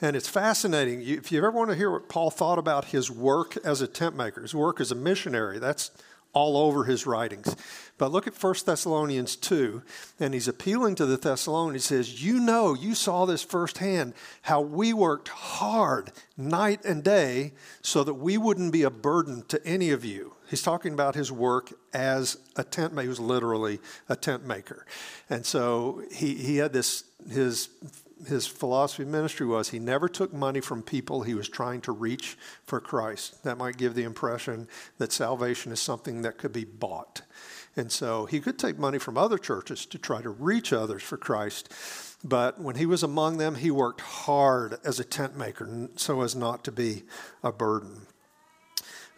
And 0.00 0.14
it's 0.14 0.28
fascinating. 0.28 1.02
If 1.02 1.32
you 1.32 1.38
ever 1.38 1.50
want 1.50 1.70
to 1.70 1.76
hear 1.76 1.90
what 1.90 2.08
Paul 2.08 2.30
thought 2.30 2.58
about 2.58 2.86
his 2.86 3.10
work 3.10 3.56
as 3.64 3.80
a 3.80 3.88
tent 3.88 4.14
maker, 4.14 4.42
his 4.42 4.54
work 4.54 4.80
as 4.80 4.92
a 4.92 4.94
missionary, 4.94 5.58
that's 5.58 5.90
all 6.32 6.56
over 6.56 6.84
his 6.84 7.06
writings. 7.06 7.56
But 7.96 8.12
look 8.12 8.26
at 8.26 8.40
1 8.40 8.54
Thessalonians 8.64 9.34
2, 9.34 9.82
and 10.20 10.34
he's 10.34 10.46
appealing 10.46 10.94
to 10.96 11.06
the 11.06 11.16
Thessalonians. 11.16 11.88
He 11.88 11.96
says, 11.96 12.22
You 12.22 12.38
know, 12.38 12.74
you 12.74 12.94
saw 12.94 13.24
this 13.24 13.42
firsthand, 13.42 14.14
how 14.42 14.60
we 14.60 14.92
worked 14.92 15.28
hard 15.28 16.12
night 16.36 16.84
and 16.84 17.02
day 17.02 17.54
so 17.82 18.04
that 18.04 18.14
we 18.14 18.38
wouldn't 18.38 18.72
be 18.72 18.84
a 18.84 18.90
burden 18.90 19.42
to 19.48 19.64
any 19.66 19.90
of 19.90 20.04
you. 20.04 20.34
He's 20.48 20.62
talking 20.62 20.92
about 20.92 21.14
his 21.14 21.30
work 21.30 21.72
as 21.92 22.38
a 22.56 22.64
tent 22.64 22.94
maker. 22.94 23.02
He 23.02 23.08
was 23.08 23.20
literally 23.20 23.80
a 24.08 24.16
tent 24.16 24.46
maker. 24.46 24.86
And 25.28 25.44
so 25.44 26.02
he, 26.10 26.34
he 26.34 26.56
had 26.56 26.72
this, 26.72 27.04
his 27.30 27.68
his 28.26 28.46
philosophy 28.46 29.04
of 29.04 29.08
ministry 29.08 29.46
was 29.46 29.68
he 29.68 29.78
never 29.78 30.08
took 30.08 30.32
money 30.32 30.60
from 30.60 30.82
people 30.82 31.22
he 31.22 31.34
was 31.34 31.48
trying 31.48 31.80
to 31.82 31.92
reach 31.92 32.36
for 32.64 32.80
Christ. 32.80 33.44
That 33.44 33.58
might 33.58 33.76
give 33.76 33.94
the 33.94 34.04
impression 34.04 34.68
that 34.98 35.12
salvation 35.12 35.72
is 35.72 35.80
something 35.80 36.22
that 36.22 36.38
could 36.38 36.52
be 36.52 36.64
bought. 36.64 37.22
And 37.76 37.92
so 37.92 38.26
he 38.26 38.40
could 38.40 38.58
take 38.58 38.78
money 38.78 38.98
from 38.98 39.16
other 39.16 39.38
churches 39.38 39.86
to 39.86 39.98
try 39.98 40.20
to 40.20 40.30
reach 40.30 40.72
others 40.72 41.02
for 41.02 41.16
Christ. 41.16 41.72
But 42.24 42.60
when 42.60 42.74
he 42.74 42.86
was 42.86 43.04
among 43.04 43.38
them, 43.38 43.54
he 43.54 43.70
worked 43.70 44.00
hard 44.00 44.78
as 44.84 44.98
a 44.98 45.04
tent 45.04 45.36
maker 45.36 45.88
so 45.94 46.22
as 46.22 46.34
not 46.34 46.64
to 46.64 46.72
be 46.72 47.04
a 47.42 47.52
burden. 47.52 48.08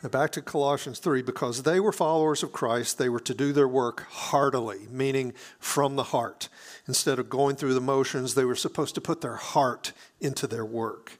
Back 0.09 0.33
to 0.33 0.43
Colossians 0.43 0.99
3 0.99 1.21
because 1.21 1.63
they 1.63 1.79
were 1.79 1.93
followers 1.93 2.43
of 2.43 2.53
Christ, 2.53 2.97
they 2.97 3.11
were 3.11 3.21
to 3.21 3.35
do 3.35 3.53
their 3.53 3.69
work 3.69 4.07
heartily, 4.11 4.87
meaning 4.91 5.35
from 5.59 5.97
the 5.97 6.05
heart. 6.05 6.49
Instead 6.89 7.19
of 7.19 7.29
going 7.29 7.57
through 7.57 7.75
the 7.75 7.83
motions, 7.83 8.35
they 8.35 8.47
were 8.47 8.57
supposed 8.57 8.95
to 8.95 9.03
put 9.03 9.21
their 9.21 9.37
heart 9.37 9.93
into 10.19 10.47
their 10.47 10.65
work. 10.65 11.19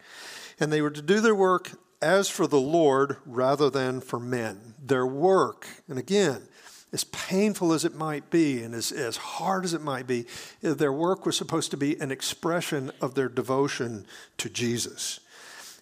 And 0.59 0.73
they 0.73 0.81
were 0.81 0.91
to 0.91 1.03
do 1.03 1.21
their 1.21 1.35
work 1.35 1.73
as 2.01 2.31
for 2.31 2.47
the 2.47 2.61
Lord 2.61 3.19
rather 3.27 3.69
than 3.69 4.01
for 4.01 4.19
men. 4.19 4.75
Their 4.83 5.07
work, 5.07 5.67
and 5.87 5.99
again, 5.99 6.49
as 6.91 7.05
painful 7.05 7.75
as 7.75 7.85
it 7.85 7.95
might 7.95 8.31
be 8.31 8.63
and 8.63 8.75
as, 8.75 8.91
as 8.93 9.19
hard 9.19 9.65
as 9.65 9.75
it 9.75 9.83
might 9.83 10.07
be, 10.07 10.27
their 10.63 10.93
work 10.93 11.27
was 11.27 11.37
supposed 11.37 11.71
to 11.71 11.77
be 11.77 12.01
an 12.01 12.11
expression 12.11 12.91
of 13.01 13.15
their 13.15 13.29
devotion 13.29 14.07
to 14.39 14.49
Jesus. 14.49 15.21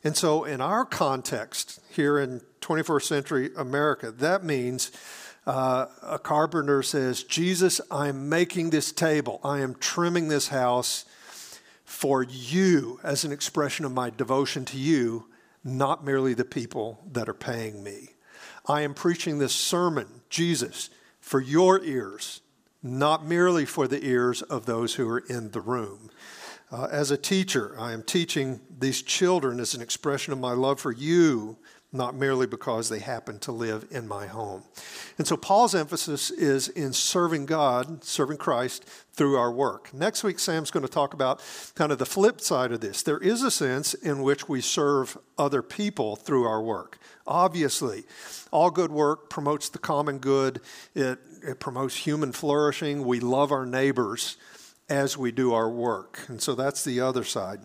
And 0.04 0.16
so, 0.16 0.44
in 0.44 0.60
our 0.60 0.84
context 0.84 1.80
here 1.90 2.18
in 2.18 2.40
21st 2.60 3.02
century 3.02 3.50
America, 3.56 4.10
that 4.10 4.44
means 4.44 4.90
uh, 5.46 5.86
a 6.02 6.18
carpenter 6.18 6.82
says, 6.82 7.22
Jesus, 7.22 7.80
I'm 7.90 8.28
making 8.28 8.70
this 8.70 8.92
table, 8.92 9.40
I 9.42 9.60
am 9.60 9.74
trimming 9.74 10.28
this 10.28 10.48
house 10.48 11.04
for 11.84 12.22
you 12.22 13.00
as 13.02 13.24
an 13.24 13.32
expression 13.32 13.86
of 13.86 13.92
my 13.92 14.10
devotion 14.10 14.64
to 14.66 14.76
you, 14.76 15.26
not 15.64 16.04
merely 16.04 16.34
the 16.34 16.44
people 16.44 17.00
that 17.12 17.28
are 17.28 17.34
paying 17.34 17.82
me. 17.82 18.10
I 18.66 18.82
am 18.82 18.92
preaching 18.92 19.38
this 19.38 19.54
sermon, 19.54 20.06
Jesus, 20.28 20.90
for 21.20 21.40
your 21.40 21.82
ears, 21.82 22.42
not 22.82 23.24
merely 23.24 23.64
for 23.64 23.88
the 23.88 24.04
ears 24.04 24.42
of 24.42 24.66
those 24.66 24.94
who 24.94 25.08
are 25.08 25.20
in 25.20 25.52
the 25.52 25.62
room. 25.62 26.10
Uh, 26.70 26.88
as 26.90 27.10
a 27.10 27.16
teacher, 27.16 27.74
I 27.78 27.92
am 27.92 28.02
teaching 28.02 28.60
these 28.78 29.00
children 29.00 29.58
as 29.58 29.74
an 29.74 29.80
expression 29.80 30.34
of 30.34 30.38
my 30.38 30.52
love 30.52 30.78
for 30.78 30.92
you, 30.92 31.56
not 31.92 32.14
merely 32.14 32.46
because 32.46 32.88
they 32.88 32.98
happen 32.98 33.38
to 33.38 33.52
live 33.52 33.86
in 33.90 34.06
my 34.06 34.26
home. 34.26 34.62
And 35.16 35.26
so 35.26 35.36
Paul's 35.36 35.74
emphasis 35.74 36.30
is 36.30 36.68
in 36.68 36.92
serving 36.92 37.46
God, 37.46 38.04
serving 38.04 38.36
Christ 38.36 38.84
through 39.14 39.36
our 39.36 39.50
work. 39.50 39.92
Next 39.94 40.22
week, 40.22 40.38
Sam's 40.38 40.70
going 40.70 40.84
to 40.84 40.92
talk 40.92 41.14
about 41.14 41.42
kind 41.74 41.90
of 41.90 41.98
the 41.98 42.04
flip 42.06 42.42
side 42.42 42.72
of 42.72 42.80
this. 42.80 43.02
There 43.02 43.18
is 43.18 43.42
a 43.42 43.50
sense 43.50 43.94
in 43.94 44.22
which 44.22 44.48
we 44.48 44.60
serve 44.60 45.16
other 45.38 45.62
people 45.62 46.14
through 46.14 46.44
our 46.44 46.62
work. 46.62 46.98
Obviously, 47.26 48.04
all 48.50 48.70
good 48.70 48.92
work 48.92 49.30
promotes 49.30 49.70
the 49.70 49.78
common 49.78 50.18
good, 50.18 50.60
it, 50.94 51.18
it 51.42 51.58
promotes 51.58 51.96
human 51.96 52.32
flourishing. 52.32 53.04
We 53.04 53.20
love 53.20 53.50
our 53.50 53.64
neighbors 53.64 54.36
as 54.90 55.16
we 55.16 55.32
do 55.32 55.54
our 55.54 55.70
work. 55.70 56.20
And 56.28 56.40
so 56.40 56.54
that's 56.54 56.84
the 56.84 57.00
other 57.00 57.24
side. 57.24 57.60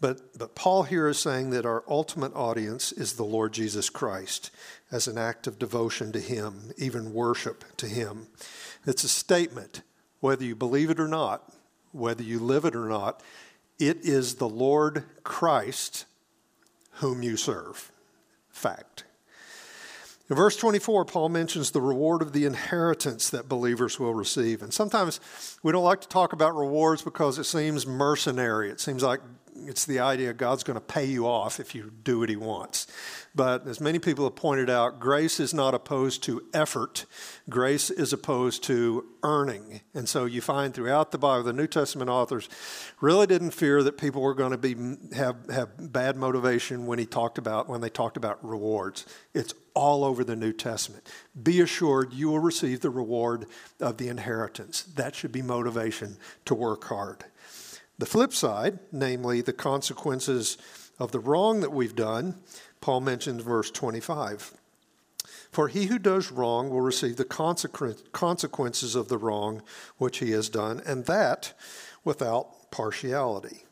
But, 0.00 0.38
but 0.38 0.54
Paul 0.54 0.82
here 0.82 1.08
is 1.08 1.18
saying 1.18 1.50
that 1.50 1.64
our 1.64 1.82
ultimate 1.88 2.34
audience 2.34 2.92
is 2.92 3.14
the 3.14 3.24
Lord 3.24 3.52
Jesus 3.52 3.88
Christ 3.88 4.50
as 4.92 5.08
an 5.08 5.16
act 5.16 5.46
of 5.46 5.58
devotion 5.58 6.12
to 6.12 6.20
Him, 6.20 6.72
even 6.76 7.14
worship 7.14 7.64
to 7.78 7.86
Him. 7.86 8.26
It's 8.86 9.04
a 9.04 9.08
statement, 9.08 9.82
whether 10.20 10.44
you 10.44 10.54
believe 10.54 10.90
it 10.90 11.00
or 11.00 11.08
not, 11.08 11.50
whether 11.92 12.22
you 12.22 12.38
live 12.38 12.64
it 12.64 12.76
or 12.76 12.88
not, 12.88 13.22
it 13.78 13.98
is 14.02 14.34
the 14.34 14.48
Lord 14.48 15.04
Christ 15.24 16.04
whom 16.92 17.22
you 17.22 17.36
serve. 17.36 17.90
Fact. 18.50 19.04
In 20.28 20.34
verse 20.34 20.56
24, 20.56 21.04
Paul 21.04 21.28
mentions 21.28 21.70
the 21.70 21.80
reward 21.80 22.20
of 22.20 22.32
the 22.32 22.46
inheritance 22.46 23.30
that 23.30 23.48
believers 23.48 24.00
will 24.00 24.14
receive. 24.14 24.60
And 24.60 24.74
sometimes 24.74 25.20
we 25.62 25.70
don't 25.70 25.84
like 25.84 26.00
to 26.00 26.08
talk 26.08 26.32
about 26.32 26.56
rewards 26.56 27.02
because 27.02 27.38
it 27.38 27.44
seems 27.44 27.86
mercenary. 27.86 28.70
It 28.70 28.80
seems 28.80 29.04
like 29.04 29.20
it's 29.64 29.84
the 29.86 30.00
idea 30.00 30.32
God's 30.32 30.64
going 30.64 30.78
to 30.78 30.84
pay 30.84 31.04
you 31.04 31.26
off 31.26 31.60
if 31.60 31.74
you 31.74 31.92
do 32.02 32.20
what 32.20 32.28
He 32.28 32.36
wants. 32.36 32.86
But 33.34 33.66
as 33.66 33.80
many 33.80 33.98
people 33.98 34.24
have 34.24 34.34
pointed 34.34 34.70
out, 34.70 34.98
grace 34.98 35.38
is 35.40 35.52
not 35.52 35.74
opposed 35.74 36.22
to 36.24 36.42
effort, 36.54 37.04
grace 37.50 37.90
is 37.90 38.12
opposed 38.12 38.64
to 38.64 39.04
earning. 39.22 39.82
And 39.92 40.08
so 40.08 40.24
you 40.24 40.40
find 40.40 40.72
throughout 40.72 41.10
the 41.10 41.18
Bible, 41.18 41.42
the 41.42 41.52
New 41.52 41.66
Testament 41.66 42.08
authors 42.08 42.48
really 43.00 43.26
didn't 43.26 43.50
fear 43.50 43.82
that 43.82 43.98
people 43.98 44.22
were 44.22 44.34
going 44.34 44.52
to 44.52 44.58
be 44.58 44.74
have, 45.14 45.36
have 45.50 45.92
bad 45.92 46.16
motivation 46.16 46.86
when 46.86 46.98
he 46.98 47.06
talked 47.06 47.36
about 47.36 47.68
when 47.68 47.82
they 47.82 47.90
talked 47.90 48.16
about 48.16 48.42
rewards. 48.42 49.04
It's 49.34 49.52
all 49.74 50.04
over 50.04 50.24
the 50.24 50.36
New 50.36 50.54
Testament. 50.54 51.06
Be 51.40 51.60
assured 51.60 52.14
you 52.14 52.30
will 52.30 52.38
receive 52.38 52.80
the 52.80 52.90
reward 52.90 53.44
of 53.80 53.98
the 53.98 54.08
inheritance. 54.08 54.82
That 54.82 55.14
should 55.14 55.32
be 55.32 55.42
motivation 55.42 56.16
to 56.46 56.54
work 56.54 56.84
hard. 56.84 57.24
The 57.98 58.06
flip 58.06 58.32
side, 58.32 58.78
namely 58.92 59.40
the 59.40 59.52
consequences 59.52 60.58
of 60.98 61.12
the 61.12 61.20
wrong 61.20 61.60
that 61.60 61.72
we've 61.72 61.96
done, 61.96 62.36
Paul 62.80 63.00
mentions 63.00 63.42
verse 63.42 63.70
25. 63.70 64.52
For 65.50 65.68
he 65.68 65.86
who 65.86 65.98
does 65.98 66.30
wrong 66.30 66.68
will 66.68 66.82
receive 66.82 67.16
the 67.16 67.24
consequences 68.12 68.94
of 68.94 69.08
the 69.08 69.18
wrong 69.18 69.62
which 69.96 70.18
he 70.18 70.32
has 70.32 70.50
done, 70.50 70.82
and 70.84 71.06
that 71.06 71.54
without 72.04 72.70
partiality. 72.70 73.64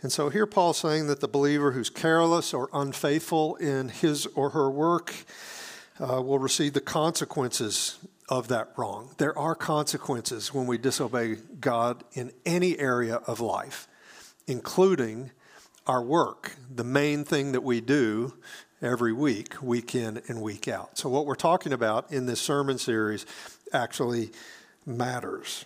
And 0.00 0.12
so 0.12 0.28
here 0.28 0.46
Paul's 0.46 0.78
saying 0.78 1.06
that 1.08 1.20
the 1.20 1.28
believer 1.28 1.72
who's 1.72 1.90
careless 1.90 2.52
or 2.52 2.68
unfaithful 2.72 3.56
in 3.56 3.88
his 3.88 4.26
or 4.26 4.50
her 4.50 4.70
work 4.70 5.14
uh, 6.00 6.20
will 6.20 6.38
receive 6.38 6.72
the 6.72 6.80
consequences 6.80 7.98
of 8.28 8.48
that 8.48 8.72
wrong. 8.76 9.10
There 9.18 9.36
are 9.38 9.54
consequences 9.54 10.54
when 10.54 10.66
we 10.66 10.78
disobey 10.78 11.36
God 11.60 12.04
in 12.12 12.32
any 12.46 12.78
area 12.78 13.16
of 13.16 13.40
life, 13.40 13.88
including 14.46 15.30
our 15.86 16.02
work, 16.02 16.56
the 16.74 16.84
main 16.84 17.24
thing 17.24 17.52
that 17.52 17.62
we 17.62 17.80
do 17.80 18.34
every 18.80 19.12
week, 19.12 19.60
week 19.62 19.94
in 19.94 20.22
and 20.28 20.40
week 20.40 20.68
out. 20.68 20.98
So, 20.98 21.08
what 21.08 21.26
we're 21.26 21.34
talking 21.34 21.72
about 21.72 22.10
in 22.12 22.26
this 22.26 22.40
sermon 22.40 22.78
series 22.78 23.26
actually 23.72 24.30
matters. 24.86 25.64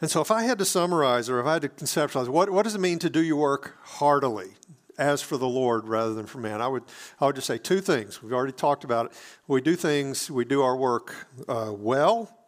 And 0.00 0.10
so, 0.10 0.20
if 0.20 0.30
I 0.30 0.42
had 0.42 0.58
to 0.58 0.64
summarize 0.64 1.28
or 1.28 1.40
if 1.40 1.46
I 1.46 1.54
had 1.54 1.62
to 1.62 1.68
conceptualize, 1.68 2.28
what, 2.28 2.50
what 2.50 2.64
does 2.64 2.74
it 2.74 2.80
mean 2.80 2.98
to 3.00 3.10
do 3.10 3.22
your 3.22 3.36
work 3.36 3.76
heartily? 3.82 4.52
As 5.02 5.20
for 5.20 5.36
the 5.36 5.48
Lord 5.48 5.88
rather 5.88 6.14
than 6.14 6.26
for 6.26 6.38
man. 6.38 6.60
I 6.60 6.68
would, 6.68 6.84
I 7.20 7.26
would 7.26 7.34
just 7.34 7.46
say 7.46 7.58
two 7.58 7.80
things. 7.80 8.22
We've 8.22 8.32
already 8.32 8.52
talked 8.52 8.84
about 8.84 9.06
it. 9.06 9.12
We 9.48 9.60
do 9.60 9.76
things, 9.76 10.30
we 10.30 10.44
do 10.44 10.62
our 10.62 10.76
work 10.76 11.14
uh, 11.48 11.72
well. 11.74 12.38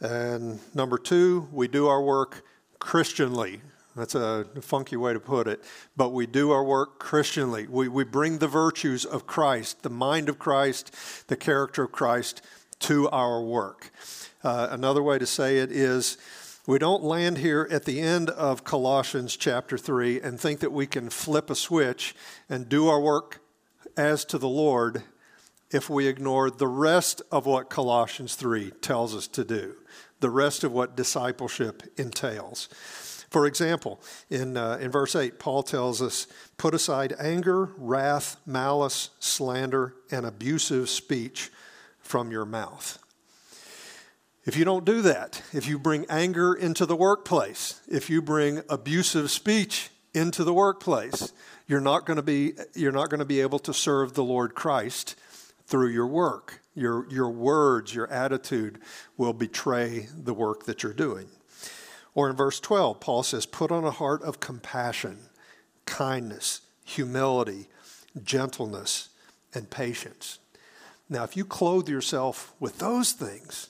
And 0.00 0.58
number 0.74 0.98
two, 0.98 1.48
we 1.52 1.68
do 1.68 1.86
our 1.86 2.02
work 2.02 2.44
Christianly. 2.80 3.60
That's 3.94 4.14
a 4.14 4.46
funky 4.60 4.96
way 4.96 5.12
to 5.12 5.20
put 5.20 5.46
it. 5.46 5.62
But 5.96 6.10
we 6.10 6.26
do 6.26 6.50
our 6.50 6.64
work 6.64 6.98
Christianly. 6.98 7.66
We, 7.68 7.88
we 7.88 8.04
bring 8.04 8.38
the 8.38 8.48
virtues 8.48 9.04
of 9.04 9.26
Christ, 9.26 9.82
the 9.82 9.90
mind 9.90 10.28
of 10.28 10.38
Christ, 10.38 10.94
the 11.28 11.36
character 11.36 11.84
of 11.84 11.92
Christ 11.92 12.42
to 12.80 13.08
our 13.10 13.42
work. 13.42 13.90
Uh, 14.42 14.68
another 14.70 15.02
way 15.02 15.18
to 15.18 15.26
say 15.26 15.58
it 15.58 15.70
is 15.70 16.18
we 16.66 16.78
don't 16.78 17.02
land 17.02 17.38
here 17.38 17.66
at 17.70 17.84
the 17.84 18.00
end 18.00 18.30
of 18.30 18.62
Colossians 18.62 19.36
chapter 19.36 19.76
3 19.76 20.20
and 20.20 20.38
think 20.38 20.60
that 20.60 20.70
we 20.72 20.86
can 20.86 21.10
flip 21.10 21.50
a 21.50 21.56
switch 21.56 22.14
and 22.48 22.68
do 22.68 22.88
our 22.88 23.00
work 23.00 23.40
as 23.96 24.24
to 24.26 24.38
the 24.38 24.48
Lord 24.48 25.02
if 25.72 25.90
we 25.90 26.06
ignore 26.06 26.50
the 26.50 26.68
rest 26.68 27.20
of 27.32 27.46
what 27.46 27.68
Colossians 27.68 28.36
3 28.36 28.70
tells 28.80 29.16
us 29.16 29.26
to 29.28 29.44
do, 29.44 29.74
the 30.20 30.30
rest 30.30 30.62
of 30.62 30.70
what 30.70 30.96
discipleship 30.96 31.82
entails. 31.96 32.68
For 33.28 33.46
example, 33.46 34.00
in, 34.30 34.56
uh, 34.56 34.78
in 34.80 34.90
verse 34.90 35.16
8, 35.16 35.38
Paul 35.38 35.62
tells 35.62 36.00
us 36.00 36.26
put 36.58 36.74
aside 36.74 37.14
anger, 37.18 37.70
wrath, 37.76 38.36
malice, 38.46 39.10
slander, 39.18 39.94
and 40.10 40.26
abusive 40.26 40.90
speech 40.90 41.50
from 41.98 42.30
your 42.30 42.44
mouth. 42.44 42.98
If 44.44 44.56
you 44.56 44.64
don't 44.64 44.84
do 44.84 45.02
that, 45.02 45.42
if 45.52 45.68
you 45.68 45.78
bring 45.78 46.04
anger 46.08 46.52
into 46.52 46.84
the 46.84 46.96
workplace, 46.96 47.80
if 47.88 48.10
you 48.10 48.20
bring 48.20 48.62
abusive 48.68 49.30
speech 49.30 49.90
into 50.14 50.42
the 50.42 50.52
workplace, 50.52 51.32
you're 51.68 51.80
not 51.80 52.06
going 52.06 52.16
to 52.16 52.22
be 52.22 52.54
you're 52.74 52.92
not 52.92 53.08
going 53.08 53.20
to 53.20 53.24
be 53.24 53.40
able 53.40 53.60
to 53.60 53.72
serve 53.72 54.14
the 54.14 54.24
Lord 54.24 54.54
Christ 54.54 55.14
through 55.66 55.88
your 55.88 56.06
work. 56.06 56.60
Your, 56.74 57.06
your 57.10 57.28
words, 57.28 57.94
your 57.94 58.10
attitude 58.10 58.78
will 59.16 59.34
betray 59.34 60.08
the 60.16 60.34
work 60.34 60.64
that 60.64 60.82
you're 60.82 60.94
doing. 60.94 61.28
Or 62.14 62.28
in 62.28 62.36
verse 62.36 62.60
12, 62.60 63.00
Paul 63.00 63.22
says, 63.22 63.46
Put 63.46 63.70
on 63.70 63.84
a 63.84 63.90
heart 63.90 64.22
of 64.22 64.40
compassion, 64.40 65.18
kindness, 65.86 66.62
humility, 66.84 67.68
gentleness, 68.22 69.08
and 69.54 69.70
patience. 69.70 70.38
Now, 71.08 71.24
if 71.24 71.36
you 71.36 71.44
clothe 71.44 71.88
yourself 71.88 72.54
with 72.58 72.78
those 72.78 73.12
things, 73.12 73.68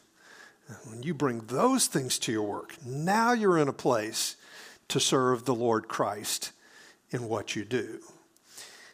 when 0.84 1.02
you 1.02 1.14
bring 1.14 1.40
those 1.46 1.86
things 1.86 2.18
to 2.20 2.32
your 2.32 2.42
work, 2.42 2.76
now 2.84 3.32
you're 3.32 3.58
in 3.58 3.68
a 3.68 3.72
place 3.72 4.36
to 4.88 5.00
serve 5.00 5.44
the 5.44 5.54
Lord 5.54 5.88
Christ 5.88 6.52
in 7.10 7.28
what 7.28 7.56
you 7.56 7.64
do. 7.64 8.00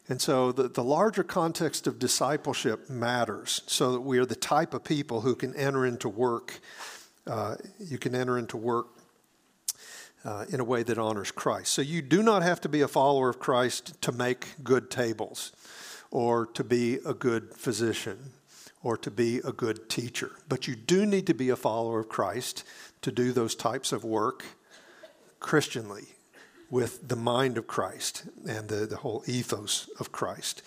And 0.09 0.21
so 0.21 0.53
the, 0.53 0.69
the 0.69 0.83
larger 0.83 1.23
context 1.23 1.87
of 1.87 1.99
discipleship 1.99 2.89
matters 2.89 3.63
so 3.67 3.93
that 3.93 4.01
we 4.01 4.19
are 4.19 4.25
the 4.25 4.35
type 4.37 4.73
of 4.73 4.83
people 4.83 5.21
who 5.21 5.35
can 5.35 5.55
enter 5.55 5.85
into 5.85 6.09
work. 6.09 6.61
Uh, 7.27 7.57
you 7.79 7.99
can 7.99 8.15
enter 8.15 8.39
into 8.39 8.57
work 8.57 8.87
uh, 10.25 10.47
in 10.49 10.61
a 10.61 10.65
way 10.65 10.83
that 10.83 10.99
honors 10.99 11.31
Christ. 11.31 11.73
So 11.73 11.83
you 11.83 12.01
do 12.01 12.23
not 12.23 12.43
have 12.43 12.61
to 12.63 12.69
be 12.69 12.81
a 12.81 12.89
follower 12.89 13.29
of 13.29 13.39
Christ 13.39 14.01
to 14.03 14.13
make 14.13 14.49
good 14.65 14.91
tables 14.91 15.53
or 16.11 16.47
to 16.47 16.65
be 16.65 16.99
a 17.05 17.13
good 17.13 17.55
physician 17.55 18.33
or 18.83 18.97
to 18.97 19.11
be 19.11 19.39
a 19.39 19.53
good 19.53 19.89
teacher. 19.89 20.33
But 20.49 20.69
you 20.69 20.77
do 20.77 21.05
need 21.05 21.27
to 21.27 21.35
be 21.35 21.51
a 21.51 21.57
follower 21.57 22.01
of 22.01 22.09
Christ 22.09 22.65
to 23.03 23.13
do 23.13 23.33
those 23.33 23.55
types 23.55 23.93
of 23.93 24.05
work 24.05 24.45
Christianly 25.41 26.07
with 26.71 27.09
the 27.09 27.17
mind 27.17 27.57
of 27.57 27.67
Christ 27.67 28.25
and 28.47 28.69
the, 28.69 28.87
the 28.87 28.99
whole 28.99 29.23
ethos 29.27 29.89
of 29.99 30.13
Christ. 30.13 30.63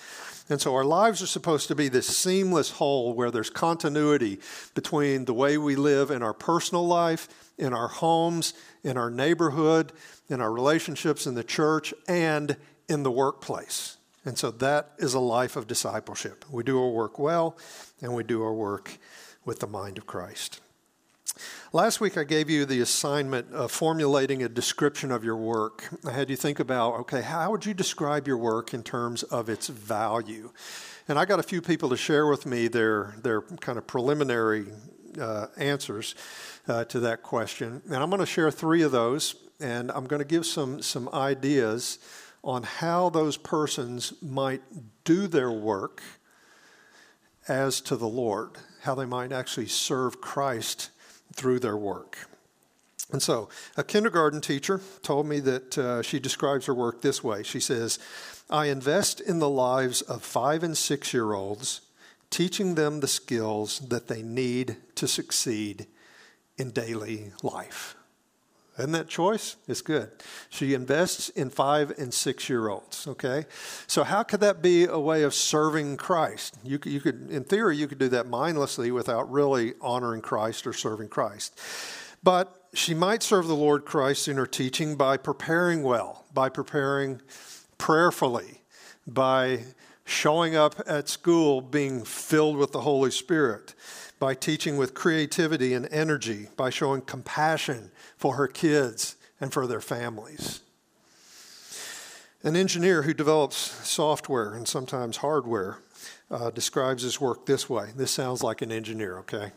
And 0.50 0.60
so 0.60 0.76
our 0.76 0.84
lives 0.84 1.22
are 1.22 1.28
supposed 1.28 1.68
to 1.68 1.76
be 1.76 1.88
this 1.88 2.08
seamless 2.18 2.72
whole 2.72 3.14
where 3.14 3.32
there's 3.32 3.50
continuity 3.50 4.40
between 4.74 5.26
the 5.26 5.34
way 5.34 5.58
we 5.58 5.76
live 5.76 6.12
in 6.12 6.24
our 6.24 6.34
personal 6.34 6.86
life, 6.86 7.28
in 7.58 7.74
our 7.74 7.88
homes, 7.88 8.54
in 8.84 8.98
our 8.98 9.12
neighborhood, 9.12 9.94
in 10.28 10.42
our 10.42 10.52
relationships 10.52 11.28
in 11.28 11.36
the 11.36 11.44
church, 11.44 11.94
and 12.08 12.58
in 12.90 13.04
the 13.04 13.12
workplace. 13.12 13.98
And 14.24 14.38
so 14.38 14.52
that 14.52 14.92
is 14.98 15.14
a 15.14 15.20
life 15.20 15.56
of 15.56 15.68
discipleship. 15.68 16.46
We 16.50 16.64
do 16.64 16.80
our 16.80 16.90
work 16.90 17.18
well, 17.18 17.58
and 18.02 18.14
we 18.14 18.24
do 18.24 18.44
our 18.44 18.54
work 18.54 18.98
with 19.46 19.60
the 19.60 19.68
mind 19.68 19.98
of 19.98 20.06
Christ. 20.06 20.62
Last 21.74 22.02
week, 22.02 22.18
I 22.18 22.24
gave 22.24 22.50
you 22.50 22.66
the 22.66 22.82
assignment 22.82 23.52
of 23.54 23.72
formulating 23.72 24.44
a 24.44 24.50
description 24.50 25.12
of 25.12 25.24
your 25.24 25.38
work. 25.38 25.90
I 26.06 26.12
had 26.12 26.30
you 26.30 26.36
think 26.36 26.60
about 26.60 27.00
okay, 27.02 27.22
how 27.22 27.50
would 27.52 27.66
you 27.66 27.74
describe 27.74 28.28
your 28.28 28.38
work 28.38 28.74
in 28.74 28.84
terms 28.84 29.24
of 29.24 29.50
its 29.50 29.68
value? 29.68 30.52
And 31.08 31.18
I 31.18 31.26
got 31.26 31.40
a 31.40 31.44
few 31.44 31.62
people 31.62 31.90
to 31.90 31.98
share 31.98 32.28
with 32.28 32.46
me 32.46 32.68
their, 32.68 33.16
their 33.24 33.42
kind 33.42 33.78
of 33.78 33.88
preliminary 33.88 34.66
uh, 35.20 35.48
answers 35.58 36.16
uh, 36.68 36.86
to 36.86 37.00
that 37.02 37.24
question. 37.24 37.82
And 37.88 37.96
I'm 37.96 38.10
going 38.10 38.20
to 38.20 38.26
share 38.26 38.52
three 38.52 38.82
of 38.82 38.92
those, 38.92 39.36
and 39.60 39.92
I'm 39.92 40.06
going 40.06 40.22
to 40.22 40.28
give 40.28 40.46
some, 40.46 40.82
some 40.82 41.10
ideas 41.10 42.00
on 42.44 42.64
how 42.64 43.10
those 43.10 43.38
persons 43.38 44.14
might 44.22 44.62
do 45.04 45.28
their 45.28 45.52
work 45.52 46.02
as 47.48 47.82
to 47.82 47.96
the 47.96 48.08
Lord, 48.08 48.52
how 48.84 48.96
they 48.96 49.06
might 49.06 49.32
actually 49.32 49.68
serve 49.68 50.22
Christ 50.22 50.90
through 51.34 51.60
their 51.60 51.78
work. 51.78 52.18
And 53.12 53.22
so, 53.22 53.50
a 53.76 53.84
kindergarten 53.84 54.40
teacher 54.40 54.80
told 55.02 55.28
me 55.28 55.40
that 55.42 55.78
uh, 55.78 56.02
she 56.02 56.20
describes 56.20 56.66
her 56.68 56.74
work 56.74 57.02
this 57.02 57.24
way. 57.24 57.44
She 57.44 57.60
says, 57.60 58.00
I 58.50 58.68
invest 58.68 59.20
in 59.20 59.40
the 59.40 59.50
lives 59.50 60.02
of 60.02 60.24
five 60.24 60.64
and 60.64 60.78
six 60.78 61.14
year 61.14 61.34
olds, 61.34 61.82
teaching 62.30 62.76
them 62.76 63.02
the 63.02 63.08
skills 63.08 63.80
that 63.80 64.08
they 64.08 64.22
need 64.22 64.78
to 64.96 65.08
succeed 65.08 65.88
in 66.58 66.72
daily 66.72 67.34
life. 67.44 67.96
Isn't 68.78 68.94
that 68.94 69.10
choice? 69.10 69.58
It's 69.68 69.82
good. 69.82 70.10
She 70.50 70.74
invests 70.74 71.30
in 71.30 71.50
five 71.50 71.92
and 71.98 72.14
six 72.14 72.50
year 72.50 72.70
olds, 72.70 73.06
okay? 73.06 73.46
So, 73.86 74.04
how 74.04 74.24
could 74.24 74.40
that 74.40 74.62
be 74.62 74.86
a 74.86 74.98
way 74.98 75.24
of 75.24 75.34
serving 75.34 75.98
Christ? 75.98 76.58
You 76.64 76.80
could, 76.80 76.92
you 76.92 77.02
could, 77.02 77.30
in 77.30 77.44
theory, 77.44 77.76
you 77.76 77.88
could 77.88 78.00
do 78.00 78.08
that 78.10 78.28
mindlessly 78.28 78.92
without 78.92 79.30
really 79.30 79.74
honoring 79.82 80.22
Christ 80.22 80.66
or 80.66 80.74
serving 80.74 81.10
Christ. 81.10 81.60
But 82.24 82.70
she 82.74 82.94
might 82.94 83.24
serve 83.24 83.48
the 83.48 83.56
Lord 83.56 83.84
Christ 83.84 84.28
in 84.28 84.38
her 84.38 84.48
teaching 84.48 84.96
by 84.96 85.18
preparing 85.18 85.84
well, 85.84 86.26
by 86.34 86.48
preparing 86.48 87.22
prayerfully, 87.78 88.62
by 89.06 89.66
showing 90.06 90.56
up 90.56 90.76
at 90.88 91.10
school 91.10 91.62
being 91.62 92.04
filled 92.04 92.58
with 92.58 92.72
the 92.72 92.82
Holy 92.82 93.12
Spirit, 93.12 93.76
by 94.22 94.36
teaching 94.36 94.78
with 94.78 94.94
creativity 94.94 95.74
and 95.74 95.88
energy, 95.92 96.48
by 96.56 96.70
showing 96.70 97.02
compassion 97.02 97.90
for 98.18 98.36
her 98.36 98.48
kids 98.48 99.16
and 99.42 99.52
for 99.52 99.66
their 99.66 99.82
families. 99.82 100.62
An 102.44 102.56
engineer 102.56 103.02
who 103.02 103.16
develops 103.16 103.58
software 103.58 104.54
and 104.54 104.68
sometimes 104.68 105.18
hardware 105.18 105.80
uh, 106.30 106.52
describes 106.52 107.02
his 107.02 107.20
work 107.20 107.48
this 107.48 107.68
way. 107.68 107.90
This 107.96 108.12
sounds 108.12 108.44
like 108.44 108.62
an 108.62 108.72
engineer, 108.72 109.18
okay? 109.20 109.54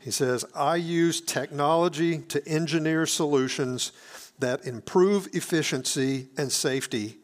He 0.00 0.10
says, 0.10 0.46
I 0.54 0.76
use 0.76 1.20
technology 1.20 2.20
to 2.20 2.46
engineer 2.48 3.04
solutions 3.04 3.92
that 4.38 4.64
improve 4.64 5.28
efficiency 5.34 6.28
and 6.38 6.50
safety 6.50 7.18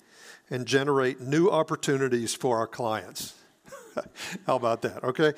and 0.50 0.66
generate 0.66 1.22
new 1.22 1.48
opportunities 1.48 2.34
for 2.34 2.58
our 2.58 2.66
clients. 2.66 3.32
How 4.46 4.56
about 4.56 4.82
that? 4.82 5.02
Okay. 5.04 5.32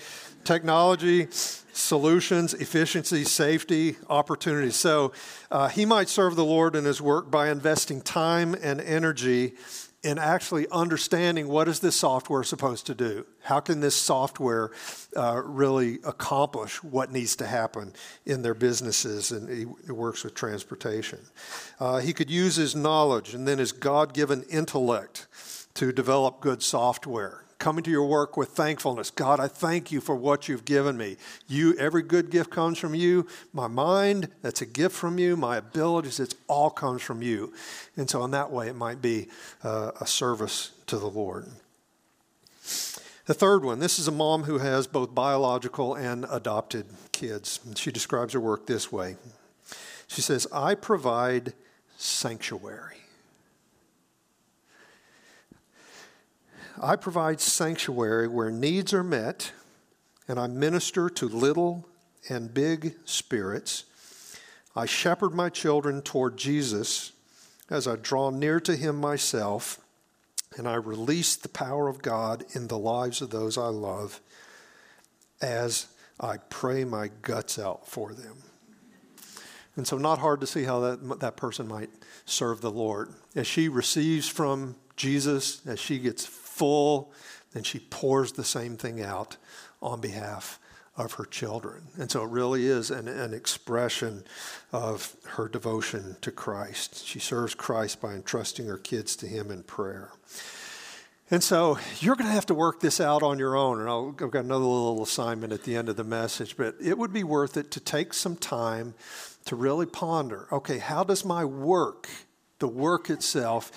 Technology, 0.44 1.28
solutions, 1.30 2.54
efficiency, 2.54 3.24
safety, 3.24 3.96
opportunities. 4.08 4.76
So 4.76 5.12
uh, 5.50 5.68
he 5.68 5.84
might 5.84 6.08
serve 6.08 6.36
the 6.36 6.44
Lord 6.44 6.76
in 6.76 6.84
his 6.84 7.00
work 7.00 7.30
by 7.30 7.50
investing 7.50 8.00
time 8.00 8.54
and 8.62 8.80
energy 8.80 9.54
in 10.04 10.16
actually 10.16 10.68
understanding 10.70 11.48
what 11.48 11.66
is 11.66 11.80
this 11.80 11.96
software 11.96 12.44
supposed 12.44 12.86
to 12.86 12.94
do 12.94 13.26
how 13.42 13.58
can 13.58 13.80
this 13.80 13.96
software 13.96 14.70
uh, 15.16 15.42
really 15.44 15.98
accomplish 16.04 16.82
what 16.84 17.10
needs 17.10 17.34
to 17.34 17.44
happen 17.44 17.92
in 18.24 18.42
their 18.42 18.54
businesses 18.54 19.32
and 19.32 19.48
he, 19.48 19.66
he 19.84 19.92
works 19.92 20.22
with 20.22 20.34
transportation 20.34 21.18
uh, 21.80 21.98
he 21.98 22.12
could 22.12 22.30
use 22.30 22.54
his 22.54 22.76
knowledge 22.76 23.34
and 23.34 23.48
then 23.48 23.58
his 23.58 23.72
god-given 23.72 24.44
intellect 24.44 25.26
to 25.74 25.92
develop 25.92 26.40
good 26.40 26.62
software 26.62 27.44
coming 27.58 27.82
to 27.84 27.90
your 27.90 28.06
work 28.06 28.36
with 28.36 28.50
thankfulness. 28.50 29.10
God, 29.10 29.40
I 29.40 29.48
thank 29.48 29.90
you 29.90 30.00
for 30.00 30.14
what 30.14 30.48
you've 30.48 30.64
given 30.64 30.96
me. 30.96 31.16
You, 31.48 31.74
every 31.76 32.02
good 32.02 32.30
gift 32.30 32.50
comes 32.50 32.78
from 32.78 32.94
you. 32.94 33.26
My 33.52 33.66
mind, 33.66 34.28
that's 34.42 34.62
a 34.62 34.66
gift 34.66 34.94
from 34.94 35.18
you. 35.18 35.36
My 35.36 35.56
abilities, 35.56 36.20
it 36.20 36.34
all 36.46 36.70
comes 36.70 37.02
from 37.02 37.20
you. 37.20 37.52
And 37.96 38.08
so, 38.08 38.24
in 38.24 38.30
that 38.30 38.50
way, 38.50 38.68
it 38.68 38.76
might 38.76 39.02
be 39.02 39.28
uh, 39.64 39.92
a 40.00 40.06
service 40.06 40.72
to 40.86 40.98
the 40.98 41.08
Lord. 41.08 41.48
The 43.28 43.34
third 43.34 43.62
one 43.62 43.78
this 43.78 43.98
is 43.98 44.08
a 44.08 44.12
mom 44.12 44.44
who 44.44 44.58
has 44.58 44.86
both 44.86 45.14
biological 45.14 45.94
and 45.94 46.24
adopted 46.30 46.86
kids. 47.12 47.60
And 47.66 47.76
she 47.76 47.92
describes 47.92 48.32
her 48.32 48.40
work 48.40 48.66
this 48.66 48.90
way 48.90 49.16
She 50.06 50.22
says, 50.22 50.46
I 50.52 50.74
provide 50.74 51.52
sanctuary. 51.98 52.96
I 56.82 56.96
provide 56.96 57.40
sanctuary 57.40 58.28
where 58.28 58.50
needs 58.50 58.92
are 58.92 59.04
met, 59.04 59.52
and 60.26 60.38
I 60.38 60.46
minister 60.46 61.08
to 61.10 61.28
little 61.28 61.88
and 62.28 62.52
big 62.52 62.96
spirits. 63.04 63.84
I 64.76 64.86
shepherd 64.86 65.34
my 65.34 65.48
children 65.48 66.02
toward 66.02 66.36
Jesus 66.36 67.12
as 67.70 67.88
I 67.88 67.96
draw 67.96 68.30
near 68.30 68.60
to 68.60 68.76
him 68.76 68.96
myself, 68.96 69.80
and 70.56 70.68
I 70.68 70.74
release 70.74 71.36
the 71.36 71.48
power 71.48 71.88
of 71.88 72.02
God 72.02 72.44
in 72.52 72.68
the 72.68 72.78
lives 72.78 73.20
of 73.20 73.30
those 73.30 73.58
I 73.58 73.66
love 73.66 74.20
as 75.40 75.86
I 76.20 76.38
pray 76.48 76.84
my 76.84 77.10
guts 77.22 77.58
out 77.58 77.86
for 77.86 78.12
them. 78.12 78.38
And 79.76 79.86
so, 79.86 79.96
not 79.96 80.18
hard 80.18 80.40
to 80.40 80.46
see 80.46 80.64
how 80.64 80.80
that, 80.80 81.20
that 81.20 81.36
person 81.36 81.68
might 81.68 81.90
serve 82.24 82.60
the 82.60 82.70
Lord. 82.70 83.10
As 83.36 83.46
she 83.46 83.68
receives 83.68 84.28
from 84.28 84.74
Jesus, 84.96 85.64
as 85.66 85.78
she 85.78 86.00
gets 86.00 86.26
full, 86.58 87.12
and 87.54 87.64
she 87.64 87.78
pours 87.78 88.32
the 88.32 88.44
same 88.44 88.76
thing 88.76 89.00
out 89.00 89.36
on 89.80 90.00
behalf 90.00 90.58
of 90.96 91.12
her 91.12 91.24
children. 91.24 91.84
And 91.96 92.10
so 92.10 92.24
it 92.24 92.30
really 92.30 92.66
is 92.66 92.90
an, 92.90 93.06
an 93.06 93.32
expression 93.32 94.24
of 94.72 95.14
her 95.24 95.48
devotion 95.48 96.16
to 96.20 96.32
Christ. 96.32 97.06
She 97.06 97.20
serves 97.20 97.54
Christ 97.54 98.00
by 98.00 98.14
entrusting 98.14 98.66
her 98.66 98.76
kids 98.76 99.14
to 99.16 99.26
Him 99.26 99.50
in 99.50 99.62
prayer. 99.62 100.10
And 101.30 101.42
so 101.42 101.78
you're 102.00 102.16
going 102.16 102.26
to 102.26 102.34
have 102.34 102.46
to 102.46 102.54
work 102.54 102.80
this 102.80 103.00
out 103.00 103.22
on 103.22 103.38
your 103.38 103.54
own. 103.54 103.80
And 103.80 103.88
I'll, 103.88 104.08
I've 104.08 104.30
got 104.30 104.44
another 104.44 104.64
little 104.64 105.02
assignment 105.02 105.52
at 105.52 105.62
the 105.62 105.76
end 105.76 105.88
of 105.88 105.96
the 105.96 106.04
message, 106.04 106.56
but 106.56 106.74
it 106.82 106.98
would 106.98 107.12
be 107.12 107.22
worth 107.22 107.56
it 107.56 107.70
to 107.72 107.80
take 107.80 108.12
some 108.12 108.34
time 108.34 108.94
to 109.44 109.54
really 109.56 109.86
ponder 109.86 110.48
okay, 110.50 110.78
how 110.78 111.04
does 111.04 111.24
my 111.24 111.44
work, 111.44 112.08
the 112.58 112.68
work 112.68 113.08
itself, 113.08 113.70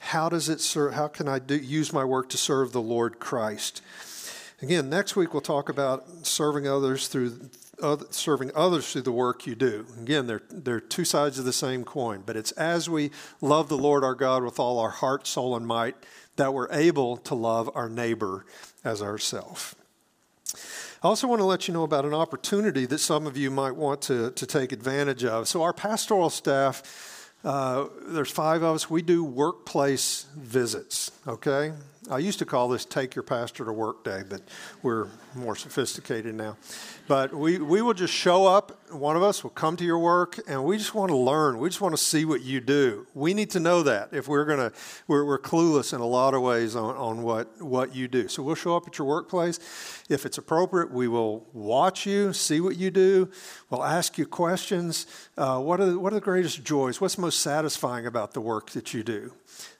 how 0.00 0.28
does 0.28 0.48
it 0.48 0.60
serve, 0.60 0.94
how 0.94 1.08
can 1.08 1.28
I 1.28 1.38
do, 1.38 1.56
use 1.56 1.92
my 1.92 2.04
work 2.04 2.28
to 2.30 2.38
serve 2.38 2.72
the 2.72 2.80
Lord 2.82 3.20
Christ? 3.20 3.82
Again, 4.62 4.90
next 4.90 5.14
week 5.14 5.32
we'll 5.32 5.40
talk 5.40 5.68
about 5.68 6.26
serving 6.26 6.66
others 6.66 7.06
through 7.06 7.50
other, 7.82 8.06
serving 8.10 8.50
others 8.54 8.92
through 8.92 9.02
the 9.02 9.12
work 9.12 9.46
you 9.46 9.54
do. 9.54 9.86
Again, 10.00 10.26
they're, 10.26 10.42
they're 10.50 10.80
two 10.80 11.04
sides 11.04 11.38
of 11.38 11.44
the 11.44 11.52
same 11.52 11.84
coin, 11.84 12.22
but 12.24 12.36
it's 12.36 12.52
as 12.52 12.90
we 12.90 13.10
love 13.40 13.68
the 13.68 13.78
Lord 13.78 14.02
our 14.02 14.14
God 14.14 14.42
with 14.42 14.58
all 14.58 14.78
our 14.78 14.90
heart, 14.90 15.26
soul, 15.26 15.56
and 15.56 15.66
might 15.66 15.96
that 16.36 16.54
we're 16.54 16.70
able 16.72 17.16
to 17.18 17.34
love 17.34 17.70
our 17.74 17.88
neighbor 17.88 18.44
as 18.84 19.02
ourself. 19.02 19.74
I 21.02 21.08
also 21.08 21.26
want 21.26 21.40
to 21.40 21.46
let 21.46 21.68
you 21.68 21.74
know 21.74 21.84
about 21.84 22.04
an 22.04 22.14
opportunity 22.14 22.86
that 22.86 22.98
some 22.98 23.26
of 23.26 23.36
you 23.36 23.50
might 23.50 23.76
want 23.76 24.02
to, 24.02 24.30
to 24.32 24.46
take 24.46 24.72
advantage 24.72 25.24
of. 25.24 25.48
So, 25.48 25.62
our 25.62 25.72
pastoral 25.72 26.28
staff, 26.30 27.19
uh, 27.44 27.86
there's 28.08 28.30
five 28.30 28.62
of 28.62 28.74
us, 28.74 28.90
we 28.90 29.02
do 29.02 29.24
workplace 29.24 30.26
visits, 30.36 31.10
okay? 31.26 31.72
I 32.10 32.18
used 32.18 32.40
to 32.40 32.44
call 32.44 32.68
this 32.68 32.84
Take 32.84 33.14
Your 33.14 33.22
Pastor 33.22 33.64
to 33.64 33.72
Work 33.72 34.02
Day, 34.02 34.24
but 34.28 34.42
we're 34.82 35.06
more 35.36 35.54
sophisticated 35.54 36.34
now. 36.34 36.56
But 37.06 37.32
we, 37.32 37.58
we 37.58 37.82
will 37.82 37.94
just 37.94 38.12
show 38.12 38.46
up, 38.46 38.90
one 38.90 39.14
of 39.14 39.22
us 39.22 39.44
will 39.44 39.50
come 39.50 39.76
to 39.76 39.84
your 39.84 39.98
work, 40.00 40.40
and 40.48 40.64
we 40.64 40.76
just 40.76 40.92
want 40.92 41.10
to 41.10 41.16
learn. 41.16 41.58
We 41.58 41.68
just 41.68 41.80
want 41.80 41.92
to 41.92 42.02
see 42.02 42.24
what 42.24 42.42
you 42.42 42.60
do. 42.60 43.06
We 43.14 43.32
need 43.32 43.50
to 43.50 43.60
know 43.60 43.84
that 43.84 44.08
if 44.10 44.26
we're 44.26 44.44
going 44.44 44.58
to, 44.58 44.76
we're, 45.06 45.24
we're 45.24 45.38
clueless 45.38 45.94
in 45.94 46.00
a 46.00 46.06
lot 46.06 46.34
of 46.34 46.42
ways 46.42 46.74
on, 46.74 46.96
on 46.96 47.22
what, 47.22 47.62
what 47.62 47.94
you 47.94 48.08
do. 48.08 48.26
So 48.26 48.42
we'll 48.42 48.56
show 48.56 48.76
up 48.76 48.88
at 48.88 48.98
your 48.98 49.06
workplace. 49.06 49.60
If 50.08 50.26
it's 50.26 50.36
appropriate, 50.36 50.90
we 50.90 51.06
will 51.06 51.46
watch 51.52 52.06
you, 52.06 52.32
see 52.32 52.60
what 52.60 52.76
you 52.76 52.90
do. 52.90 53.30
We'll 53.70 53.84
ask 53.84 54.18
you 54.18 54.26
questions. 54.26 55.06
Uh, 55.38 55.60
what, 55.60 55.78
are 55.80 55.86
the, 55.86 55.98
what 56.00 56.12
are 56.12 56.16
the 56.16 56.20
greatest 56.20 56.64
joys? 56.64 57.00
What's 57.00 57.18
most 57.18 57.38
satisfying 57.38 58.04
about 58.04 58.34
the 58.34 58.40
work 58.40 58.70
that 58.70 58.92
you 58.92 59.04
do? 59.04 59.32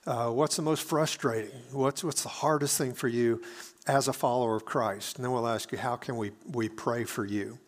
Uh, 0.07 0.31
what's 0.31 0.57
the 0.57 0.63
most 0.63 0.83
frustrating? 0.83 1.61
What's, 1.73 2.03
what's 2.03 2.23
the 2.23 2.31
hardest 2.31 2.79
thing 2.79 2.95
for 2.95 3.07
you 3.07 3.43
as 3.87 4.09
a 4.09 4.15
follower 4.15 4.57
of 4.57 4.65
Christ? 4.65 5.17
And 5.17 5.25
then 5.25 5.33
we'll 5.33 5.47
ask 5.47 5.71
you, 5.73 5.79
how 5.79 5.97
can 5.97 6.17
we, 6.17 6.31
we 6.51 6.71
pray 6.71 7.05
for 7.05 7.27
you? 7.27 7.59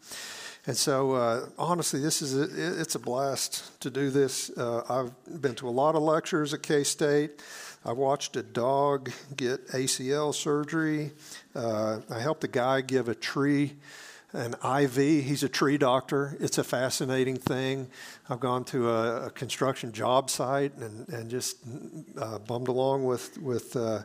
And 0.67 0.75
so, 0.75 1.13
uh, 1.13 1.47
honestly, 1.59 2.01
this 2.01 2.23
is 2.23 2.35
a, 2.35 2.81
it's 2.81 2.95
a 2.95 2.99
blast 2.99 3.79
to 3.81 3.91
do 3.91 4.09
this. 4.09 4.49
Uh, 4.57 4.83
I've 4.89 5.43
been 5.43 5.55
to 5.57 5.69
a 5.69 5.71
lot 5.71 5.95
of 5.95 6.03
lectures 6.03 6.55
at 6.55 6.63
K 6.63 6.85
State. 6.85 7.43
I 7.85 7.93
watched 7.93 8.37
a 8.37 8.43
dog 8.43 9.11
get 9.37 9.69
ACL 9.69 10.33
surgery. 10.33 11.11
Uh, 11.55 11.99
I 12.09 12.21
helped 12.21 12.45
a 12.45 12.49
guy 12.49 12.81
give 12.81 13.09
a 13.09 13.15
tree 13.15 13.75
an 14.33 14.55
IV. 14.65 14.97
He's 14.97 15.43
a 15.43 15.49
tree 15.49 15.79
doctor. 15.79 16.37
It's 16.41 16.59
a 16.59 16.65
fascinating 16.65 17.37
thing. 17.37 17.89
I've 18.29 18.41
gone 18.41 18.65
to 18.67 18.91
a, 18.91 19.27
a 19.27 19.31
construction 19.31 19.93
job 19.93 20.31
site 20.31 20.75
and, 20.77 21.09
and 21.09 21.31
just 21.31 21.59
uh, 22.19 22.39
bummed 22.39 22.69
along 22.69 23.05
with 23.05 23.39
with 23.39 23.77
uh, 23.77 24.03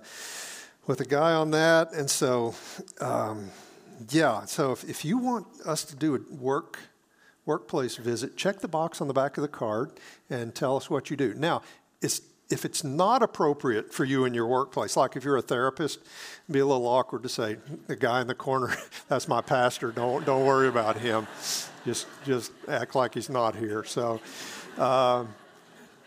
with 0.86 1.02
a 1.02 1.06
guy 1.06 1.34
on 1.34 1.52
that. 1.52 1.94
And 1.94 2.10
so, 2.10 2.56
um, 3.00 3.52
yeah. 4.10 4.46
So 4.46 4.72
if, 4.72 4.84
if 4.90 5.06
you 5.06 5.18
want 5.18 5.48
us 5.66 5.84
to 5.86 5.96
do 5.96 6.16
a 6.16 6.20
work 6.34 6.80
workplace 7.46 7.96
visit, 7.96 8.36
check 8.36 8.60
the 8.60 8.68
box 8.68 9.00
on 9.00 9.08
the 9.08 9.13
back 9.13 9.38
of 9.38 9.42
the 9.42 9.48
card 9.48 9.92
and 10.30 10.54
tell 10.54 10.76
us 10.76 10.90
what 10.90 11.10
you 11.10 11.16
do. 11.16 11.34
Now, 11.34 11.62
it's 12.02 12.22
if 12.50 12.64
it's 12.64 12.84
not 12.84 13.22
appropriate 13.22 13.94
for 13.94 14.06
you 14.06 14.26
in 14.26 14.34
your 14.34 14.48
workplace, 14.48 14.96
like 14.96 15.16
if 15.16 15.24
you're 15.24 15.38
a 15.38 15.42
therapist, 15.42 16.00
it'd 16.00 16.54
be 16.54 16.60
a 16.60 16.66
little 16.66 16.88
awkward 16.88 17.24
to 17.24 17.30
say, 17.30 17.58
the 17.88 17.96
guy 17.96 18.22
in 18.22 18.28
the 18.28 18.36
corner, 18.36 18.74
that's 19.10 19.28
my 19.28 19.42
pastor, 19.42 19.92
don't, 19.92 20.26
don't 20.26 20.46
worry 20.46 20.68
about 20.68 20.98
him. 20.98 21.28
Just, 21.86 22.08
just 22.26 22.52
act 22.68 22.96
like 22.96 23.14
he's 23.14 23.30
not 23.30 23.56
here. 23.56 23.84
So 23.84 24.20
uh, 24.78 25.26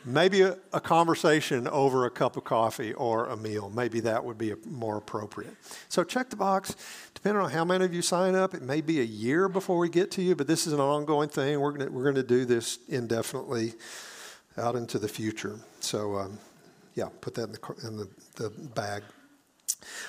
maybe 0.04 0.42
a, 0.42 0.56
a, 0.72 0.80
conversation 0.80 1.68
over 1.68 2.06
a 2.06 2.10
cup 2.10 2.36
of 2.36 2.44
coffee 2.44 2.92
or 2.94 3.26
a 3.26 3.36
meal, 3.36 3.70
maybe 3.74 4.00
that 4.00 4.24
would 4.24 4.38
be 4.38 4.54
more 4.66 4.96
appropriate. 4.96 5.54
So 5.88 6.04
check 6.04 6.30
the 6.30 6.36
box. 6.36 6.74
Depending 7.14 7.42
on 7.42 7.50
how 7.50 7.64
many 7.64 7.84
of 7.84 7.92
you 7.92 8.00
sign 8.00 8.34
up, 8.34 8.54
it 8.54 8.62
may 8.62 8.80
be 8.80 9.00
a 9.00 9.04
year 9.04 9.48
before 9.48 9.78
we 9.78 9.90
get 9.90 10.10
to 10.12 10.22
you, 10.22 10.34
but 10.34 10.46
this 10.46 10.66
is 10.66 10.72
an 10.72 10.80
ongoing 10.80 11.28
thing. 11.28 11.60
We're 11.60 11.72
going 11.72 11.92
we're 11.92 12.12
to 12.12 12.22
do 12.22 12.46
this 12.46 12.78
indefinitely 12.88 13.74
out 14.56 14.76
into 14.76 14.98
the 14.98 15.08
future. 15.08 15.58
So, 15.80 16.16
um, 16.16 16.38
yeah, 16.94 17.08
put 17.20 17.34
that 17.34 17.44
in 17.44 17.52
the, 17.52 17.88
in 17.88 17.96
the, 17.96 18.08
the 18.36 18.50
bag. 18.50 19.02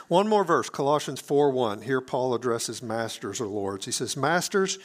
One 0.08 0.28
more 0.28 0.44
verse, 0.44 0.70
Colossians 0.70 1.22
4 1.22 1.52
1. 1.52 1.84
Here 1.84 2.02
Paul 2.02 2.34
addresses 2.34 2.82
masters 2.82 3.40
or 3.40 3.48
lords. 3.48 3.86
He 3.86 3.92
says, 3.92 4.18
Masters, 4.18 4.80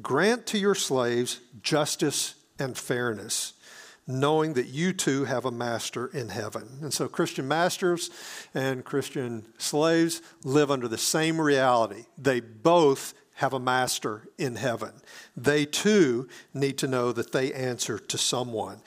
grant 0.00 0.46
to 0.46 0.58
your 0.58 0.74
slaves 0.74 1.40
justice 1.62 2.34
and 2.58 2.76
fairness, 2.76 3.52
knowing 4.06 4.54
that 4.54 4.66
you 4.66 4.92
too 4.92 5.24
have 5.24 5.44
a 5.44 5.50
master 5.50 6.06
in 6.08 6.30
heaven. 6.30 6.78
And 6.80 6.92
so 6.92 7.08
Christian 7.08 7.46
masters 7.46 8.10
and 8.54 8.84
Christian 8.84 9.46
slaves 9.58 10.22
live 10.44 10.70
under 10.70 10.88
the 10.88 10.98
same 10.98 11.40
reality. 11.40 12.06
They 12.18 12.40
both 12.40 13.14
have 13.34 13.52
a 13.52 13.60
master 13.60 14.28
in 14.38 14.56
heaven. 14.56 14.92
They 15.36 15.64
too 15.64 16.28
need 16.52 16.78
to 16.78 16.86
know 16.86 17.12
that 17.12 17.32
they 17.32 17.52
answer 17.52 17.98
to 17.98 18.18
someone. 18.18 18.80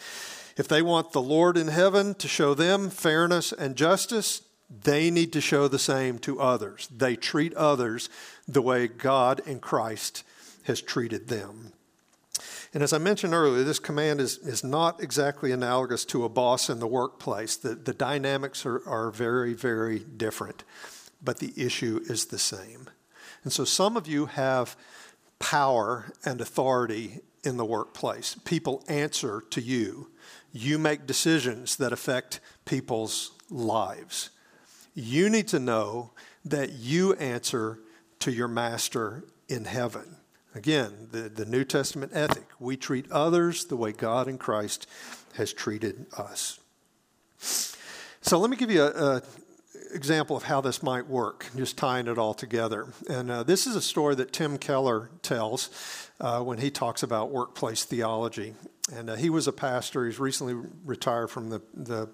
If 0.58 0.68
they 0.68 0.82
want 0.82 1.12
the 1.12 1.22
Lord 1.22 1.58
in 1.58 1.68
heaven 1.68 2.14
to 2.16 2.28
show 2.28 2.54
them 2.54 2.90
fairness 2.90 3.52
and 3.52 3.76
justice, 3.76 4.42
they 4.84 5.12
need 5.12 5.34
to 5.34 5.42
show 5.42 5.68
the 5.68 5.80
same 5.80 6.20
to 6.20 6.40
others. 6.40 6.88
They 6.96 7.16
treat 7.16 7.54
others 7.56 8.10
the 8.48 8.62
way 8.62 8.88
God 8.88 9.42
in 9.46 9.60
Christ 9.60 10.24
has 10.64 10.82
treated 10.82 11.28
them. 11.28 11.74
And 12.74 12.84
as 12.84 12.92
I 12.92 12.98
mentioned 12.98 13.34
earlier, 13.34 13.64
this 13.64 13.80
command 13.80 14.20
is, 14.20 14.38
is 14.40 14.64
not 14.64 15.02
exactly 15.02 15.52
analogous 15.52 16.04
to 16.06 16.26
a 16.26 16.30
boss 16.30 16.70
in 16.70 16.80
the 16.80 16.88
workplace. 16.88 17.56
The, 17.56 17.76
the 17.76 17.94
dynamics 17.94 18.66
are, 18.66 18.86
are 18.88 19.12
very, 19.12 19.54
very 19.54 20.00
different, 20.00 20.64
but 21.24 21.40
the 21.40 21.54
issue 21.56 22.02
is 22.06 22.26
the 22.26 22.40
same. 22.40 22.90
And 23.46 23.54
so 23.54 23.64
some 23.64 23.96
of 23.96 24.08
you 24.08 24.26
have 24.26 24.76
power 25.40 26.12
and 26.26 26.42
authority 26.42 27.20
in 27.44 27.58
the 27.58 27.64
workplace. 27.64 28.36
People 28.44 28.84
answer 28.88 29.44
to 29.52 29.62
you. 29.62 30.10
You 30.52 30.80
make 30.80 31.06
decisions 31.06 31.76
that 31.78 31.94
affect 31.94 32.40
people's 32.66 33.32
lives. 33.50 34.32
You 34.96 35.30
need 35.30 35.48
to 35.50 35.60
know 35.60 36.12
that 36.44 36.72
you 36.74 37.14
answer 37.14 37.80
to 38.20 38.32
your 38.32 38.48
master 38.48 39.24
in 39.48 39.66
heaven. 39.66 40.18
Again, 40.56 41.10
the, 41.12 41.30
the 41.30 41.46
New 41.46 41.66
Testament 41.66 42.14
ethic 42.16 42.46
we 42.60 42.78
treat 42.78 43.12
others 43.12 43.66
the 43.66 43.76
way 43.76 43.92
God 43.92 44.28
in 44.28 44.38
Christ 44.38 44.88
has 45.34 45.54
treated 45.54 46.08
us. 46.18 46.60
So 48.22 48.40
let 48.40 48.50
me 48.50 48.58
give 48.58 48.72
you 48.72 48.84
a, 48.84 49.18
a 49.18 49.22
example 49.96 50.36
of 50.36 50.44
how 50.44 50.62
this 50.62 50.84
might 50.84 51.08
work, 51.08 51.50
just 51.56 51.78
tying 51.78 52.08
it 52.08 52.18
all 52.18 52.34
together. 52.34 52.94
And 53.10 53.32
uh, 53.32 53.44
this 53.44 53.66
is 53.66 53.76
a 53.76 53.82
story 53.82 54.14
that 54.16 54.34
Tim 54.34 54.58
Keller 54.58 55.10
tells 55.22 55.70
uh, 56.20 56.42
when 56.42 56.60
he 56.60 56.70
talks 56.70 57.02
about 57.02 57.32
workplace 57.32 57.86
theology. 57.86 58.54
And 58.94 59.10
uh, 59.10 59.16
he 59.16 59.30
was 59.30 59.48
a 59.48 59.52
pastor. 59.52 60.06
He's 60.06 60.20
recently 60.20 60.54
retired 60.84 61.30
from 61.32 61.50
the, 61.50 61.62
the 61.74 62.10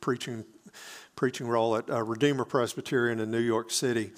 preaching, 0.00 0.44
preaching 1.14 1.46
role 1.46 1.76
at 1.76 1.88
uh, 1.88 2.02
Redeemer 2.02 2.44
Presbyterian 2.44 3.20
in 3.20 3.30
New 3.30 3.38
York 3.38 3.70
City. 3.70 4.10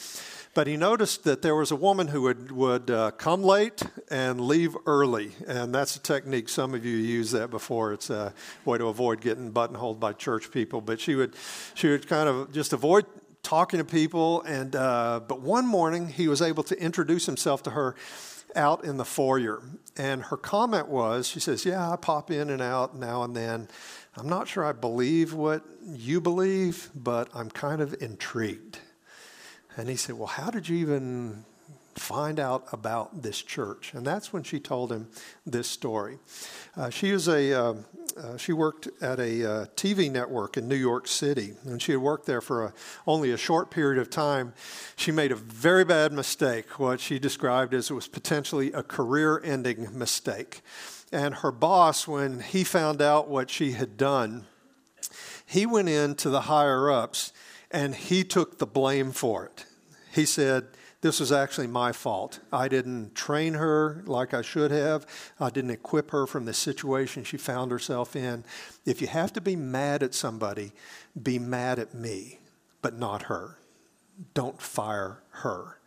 But 0.55 0.67
he 0.67 0.77
noticed 0.77 1.25
that 1.25 1.41
there 1.41 1.57
was 1.57 1.71
a 1.71 1.77
woman 1.77 2.09
who 2.09 2.23
would, 2.23 2.53
would 2.53 2.91
uh, 2.91 3.13
come 3.13 3.43
late 3.43 3.83
and 4.11 4.39
leave 4.39 4.77
early. 4.85 5.33
And 5.47 5.75
that's 5.75 5.97
a 5.97 6.01
technique. 6.01 6.51
Some 6.51 6.75
of 6.75 6.85
you 6.85 6.97
use 6.97 7.31
that 7.31 7.51
before. 7.51 7.95
It's 7.95 8.11
a 8.11 8.35
way 8.67 8.77
to 8.77 8.87
avoid 8.87 9.23
getting 9.23 9.51
buttonholed 9.51 9.99
by 9.99 10.13
church 10.13 10.51
people. 10.51 10.83
But 10.83 11.01
she 11.01 11.15
would, 11.15 11.35
she 11.75 11.89
would 11.89 12.07
kind 12.07 12.29
of 12.29 12.53
just 12.53 12.75
avoid 12.75 13.07
talking 13.43 13.79
to 13.79 13.85
people. 13.85 14.43
And, 14.43 14.77
uh, 14.77 15.21
but 15.27 15.41
one 15.41 15.67
morning, 15.67 16.09
he 16.09 16.29
was 16.29 16.43
able 16.43 16.65
to 16.65 16.79
introduce 16.79 17.25
himself 17.25 17.63
to 17.63 17.71
her 17.71 17.97
out 18.55 18.85
in 18.85 18.99
the 18.99 19.07
foyer. 19.07 19.63
And 19.97 20.23
her 20.25 20.37
comment 20.37 20.89
was, 20.89 21.27
she 21.29 21.41
says, 21.41 21.65
Yeah, 21.65 21.91
I 21.91 21.97
pop 21.97 22.31
in 22.31 22.51
and 22.51 22.61
out 22.61 22.95
now 22.95 23.23
and 23.23 23.35
then. 23.35 23.69
I'm 24.17 24.29
not 24.29 24.49
sure 24.49 24.65
I 24.65 24.73
believe 24.73 25.33
what 25.33 25.65
you 25.87 26.21
believe, 26.21 26.91
but 26.95 27.31
I'm 27.35 27.51
kind 27.51 27.81
of 27.81 27.95
intrigued. 28.03 28.79
And 29.77 29.89
he 29.89 29.97
said, 29.97 30.17
Well, 30.17 30.27
how 30.27 30.51
did 30.51 30.69
you 30.69 30.77
even 30.79 31.45
find 31.95 32.41
out 32.41 32.67
about 32.73 33.23
this 33.23 33.41
church? 33.43 33.93
And 33.95 34.07
that's 34.07 34.33
when 34.33 34.43
she 34.43 34.61
told 34.61 34.93
him 34.93 35.09
this 35.47 35.69
story. 35.69 36.19
Uh, 36.77 36.91
she 36.91 37.13
was 37.13 37.29
a. 37.29 37.53
Uh, 37.53 37.75
uh, 38.15 38.37
she 38.37 38.53
worked 38.53 38.89
at 39.01 39.19
a 39.19 39.45
uh, 39.45 39.65
TV 39.75 40.13
network 40.13 40.59
in 40.59 40.69
New 40.69 40.77
York 40.77 41.09
City, 41.09 41.55
and 41.65 41.81
she 41.81 41.93
had 41.93 42.01
worked 42.03 42.27
there 42.27 42.43
for 42.43 42.67
a, 42.67 42.75
only 43.07 43.31
a 43.31 43.39
short 43.39 43.71
period 43.71 43.99
of 43.99 44.11
time. 44.11 44.53
She 44.97 45.11
made 45.11 45.33
a 45.33 45.37
very 45.37 45.85
bad 45.85 46.13
mistake, 46.13 46.79
what 46.79 47.01
she 47.01 47.19
described 47.19 47.73
as 47.73 47.91
it 47.91 47.95
was 47.95 48.09
potentially 48.09 48.71
a 48.73 48.83
career 48.83 49.41
ending 49.43 49.99
mistake. 49.99 50.61
And 51.11 51.37
her 51.37 51.53
boss, 51.53 52.07
when 52.07 52.41
he 52.41 52.65
found 52.65 53.01
out 53.01 53.29
what 53.29 53.49
she 53.49 53.73
had 53.73 53.97
done, 53.97 54.45
he 55.47 55.67
went 55.67 55.89
in 55.89 56.15
to 56.17 56.31
the 56.31 56.43
higher 56.43 56.91
ups 56.91 57.33
and 57.73 57.95
he 57.95 58.25
took 58.25 58.59
the 58.59 58.67
blame 58.67 59.13
for 59.13 59.47
it. 59.47 59.65
He 60.13 60.27
said, 60.27 60.67
This 61.01 61.21
was 61.21 61.33
actually 61.33 61.67
my 61.67 61.93
fault. 61.93 62.41
I 62.53 62.69
didn't 62.69 63.15
train 63.15 63.55
her 63.55 64.03
like 64.07 64.35
I 64.35 64.43
should 64.43 64.71
have, 64.71 65.07
I 65.41 65.51
didn't 65.51 65.71
equip 65.71 66.11
her 66.11 66.27
from 66.27 66.45
the 66.45 66.53
situation 66.53 67.25
she 67.25 67.39
found 67.39 67.71
herself 67.71 68.15
in. 68.15 68.45
If 68.85 69.01
you 69.01 69.09
have 69.09 69.33
to 69.35 69.41
be 69.41 69.57
mad 69.57 70.03
at 70.03 70.15
somebody, 70.15 70.73
be 71.21 71.39
mad 71.39 71.79
at 71.79 71.95
me, 71.95 72.39
but 72.83 72.99
not 72.99 73.23
her. 73.25 73.59
don't 74.35 74.61
fire 74.61 75.23
her. 75.31 75.79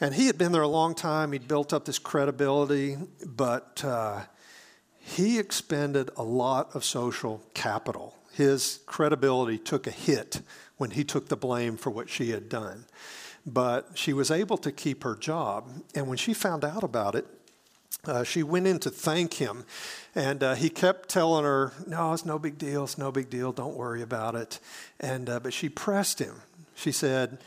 And 0.00 0.14
he 0.14 0.26
had 0.26 0.36
been 0.36 0.50
there 0.50 0.62
a 0.62 0.68
long 0.68 0.96
time. 0.96 1.30
He'd 1.30 1.46
built 1.46 1.72
up 1.72 1.84
this 1.84 2.00
credibility, 2.00 2.96
but 3.24 3.84
uh, 3.84 4.22
he 4.98 5.38
expended 5.38 6.10
a 6.16 6.24
lot 6.24 6.74
of 6.74 6.84
social 6.84 7.40
capital. 7.54 8.16
His 8.32 8.80
credibility 8.86 9.58
took 9.58 9.86
a 9.86 9.90
hit 9.92 10.42
when 10.82 10.90
he 10.90 11.04
took 11.04 11.28
the 11.28 11.36
blame 11.36 11.76
for 11.76 11.90
what 11.90 12.10
she 12.10 12.30
had 12.30 12.48
done. 12.48 12.86
But 13.46 13.90
she 13.94 14.12
was 14.12 14.32
able 14.32 14.58
to 14.58 14.72
keep 14.72 15.04
her 15.04 15.14
job. 15.14 15.70
And 15.94 16.08
when 16.08 16.18
she 16.18 16.34
found 16.34 16.64
out 16.64 16.82
about 16.82 17.14
it, 17.14 17.24
uh, 18.04 18.24
she 18.24 18.42
went 18.42 18.66
in 18.66 18.80
to 18.80 18.90
thank 18.90 19.34
him, 19.34 19.64
and 20.12 20.42
uh, 20.42 20.54
he 20.56 20.68
kept 20.68 21.08
telling 21.08 21.44
her, 21.44 21.72
"No, 21.86 22.12
it's 22.12 22.24
no 22.24 22.36
big 22.36 22.58
deal. 22.58 22.82
It's 22.82 22.98
no 22.98 23.12
big 23.12 23.30
deal. 23.30 23.52
Don't 23.52 23.76
worry 23.76 24.02
about 24.02 24.34
it." 24.34 24.58
And 24.98 25.30
uh, 25.30 25.38
but 25.38 25.52
she 25.52 25.68
pressed 25.68 26.18
him. 26.18 26.42
She 26.74 26.90
said, 26.90 27.38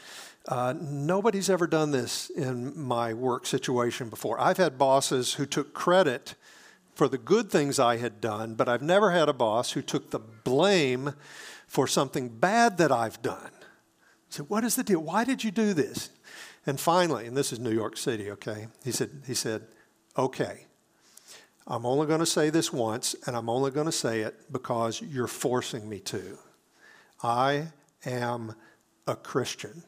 uh, 0.47 0.73
"Nobody's 0.79 1.49
ever 1.49 1.67
done 1.67 1.91
this 1.91 2.29
in 2.29 2.79
my 2.79 3.13
work 3.13 3.45
situation 3.45 4.07
before. 4.07 4.39
I've 4.39 4.55
had 4.55 4.77
bosses 4.77 5.33
who 5.33 5.45
took 5.45 5.73
credit 5.73 6.35
for 6.93 7.09
the 7.09 7.17
good 7.17 7.51
things 7.51 7.79
I 7.79 7.97
had 7.97 8.21
done, 8.21 8.55
but 8.55 8.69
I've 8.69 8.81
never 8.81 9.11
had 9.11 9.27
a 9.27 9.33
boss 9.33 9.73
who 9.73 9.81
took 9.81 10.11
the 10.11 10.19
blame 10.19 11.15
for 11.67 11.87
something 11.87 12.29
bad 12.29 12.77
that 12.77 12.91
I've 12.91 13.21
done." 13.21 13.51
I 13.53 14.29
said, 14.29 14.49
"What 14.49 14.63
is 14.63 14.75
the 14.75 14.83
deal? 14.83 14.99
Why 14.99 15.23
did 15.23 15.43
you 15.43 15.51
do 15.51 15.73
this?" 15.73 16.09
And 16.65 16.79
finally, 16.79 17.27
and 17.27 17.37
this 17.37 17.53
is 17.53 17.59
New 17.59 17.71
York 17.71 17.95
City, 17.95 18.31
okay? 18.31 18.67
He 18.83 18.91
said, 18.91 19.23
he 19.27 19.35
said 19.35 19.67
okay, 20.17 20.65
I'm 21.67 21.85
only 21.85 22.07
going 22.07 22.19
to 22.19 22.25
say 22.25 22.49
this 22.49 22.71
once, 22.71 23.15
and 23.25 23.35
I'm 23.35 23.49
only 23.49 23.71
going 23.71 23.87
to 23.87 23.91
say 23.91 24.21
it 24.21 24.51
because 24.51 25.01
you're 25.01 25.27
forcing 25.27 25.89
me 25.89 25.99
to. 26.01 26.37
I 27.23 27.67
am 28.05 28.55
a 29.07 29.15
Christian, 29.15 29.83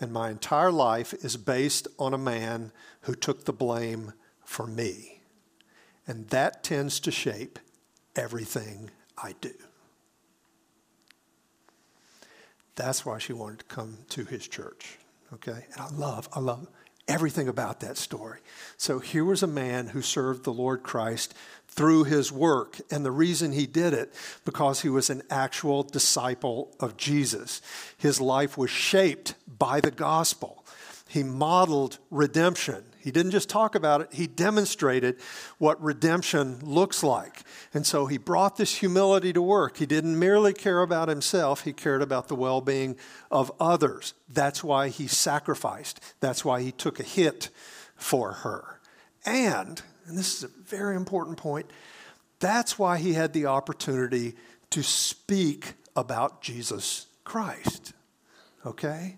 and 0.00 0.12
my 0.12 0.30
entire 0.30 0.72
life 0.72 1.12
is 1.12 1.36
based 1.36 1.86
on 1.98 2.14
a 2.14 2.18
man 2.18 2.72
who 3.02 3.14
took 3.14 3.44
the 3.44 3.52
blame 3.52 4.14
for 4.44 4.66
me. 4.66 5.20
And 6.06 6.28
that 6.30 6.64
tends 6.64 6.98
to 7.00 7.10
shape 7.10 7.58
everything 8.16 8.90
I 9.16 9.34
do. 9.40 9.54
That's 12.74 13.04
why 13.04 13.18
she 13.18 13.32
wanted 13.32 13.60
to 13.60 13.64
come 13.66 13.98
to 14.10 14.24
his 14.24 14.48
church. 14.48 14.98
Okay? 15.34 15.66
And 15.72 15.80
I 15.80 15.88
love, 15.90 16.28
I 16.32 16.40
love 16.40 16.66
everything 17.08 17.48
about 17.48 17.80
that 17.80 17.96
story. 17.96 18.40
So 18.76 18.98
here 18.98 19.24
was 19.24 19.42
a 19.42 19.48
man 19.48 19.88
who 19.88 20.02
served 20.02 20.44
the 20.44 20.52
Lord 20.52 20.82
Christ 20.82 21.34
through 21.68 22.04
his 22.04 22.30
work. 22.30 22.80
And 22.90 23.04
the 23.04 23.10
reason 23.10 23.52
he 23.52 23.66
did 23.66 23.92
it, 23.92 24.14
because 24.44 24.82
he 24.82 24.88
was 24.88 25.10
an 25.10 25.22
actual 25.30 25.82
disciple 25.82 26.74
of 26.80 26.96
Jesus. 26.96 27.60
His 27.96 28.20
life 28.20 28.56
was 28.56 28.70
shaped 28.70 29.34
by 29.46 29.80
the 29.80 29.90
gospel. 29.90 30.64
He 31.08 31.22
modeled 31.22 31.98
redemption. 32.10 32.84
He 33.02 33.10
didn't 33.10 33.32
just 33.32 33.48
talk 33.48 33.74
about 33.74 34.00
it, 34.00 34.12
he 34.12 34.28
demonstrated 34.28 35.16
what 35.58 35.82
redemption 35.82 36.60
looks 36.60 37.02
like. 37.02 37.42
And 37.74 37.84
so 37.84 38.06
he 38.06 38.16
brought 38.16 38.56
this 38.56 38.76
humility 38.76 39.32
to 39.32 39.42
work. 39.42 39.78
He 39.78 39.86
didn't 39.86 40.16
merely 40.16 40.52
care 40.52 40.82
about 40.82 41.08
himself, 41.08 41.64
he 41.64 41.72
cared 41.72 42.00
about 42.00 42.28
the 42.28 42.36
well 42.36 42.60
being 42.60 42.96
of 43.30 43.50
others. 43.58 44.14
That's 44.28 44.62
why 44.62 44.88
he 44.88 45.08
sacrificed, 45.08 46.00
that's 46.20 46.44
why 46.44 46.62
he 46.62 46.70
took 46.70 47.00
a 47.00 47.04
hit 47.04 47.50
for 47.96 48.32
her. 48.32 48.80
And, 49.26 49.82
and 50.06 50.16
this 50.16 50.36
is 50.36 50.44
a 50.44 50.48
very 50.64 50.94
important 50.94 51.38
point, 51.38 51.66
that's 52.38 52.78
why 52.78 52.98
he 52.98 53.14
had 53.14 53.32
the 53.32 53.46
opportunity 53.46 54.34
to 54.70 54.82
speak 54.82 55.74
about 55.96 56.40
Jesus 56.40 57.06
Christ. 57.24 57.94
Okay? 58.64 59.16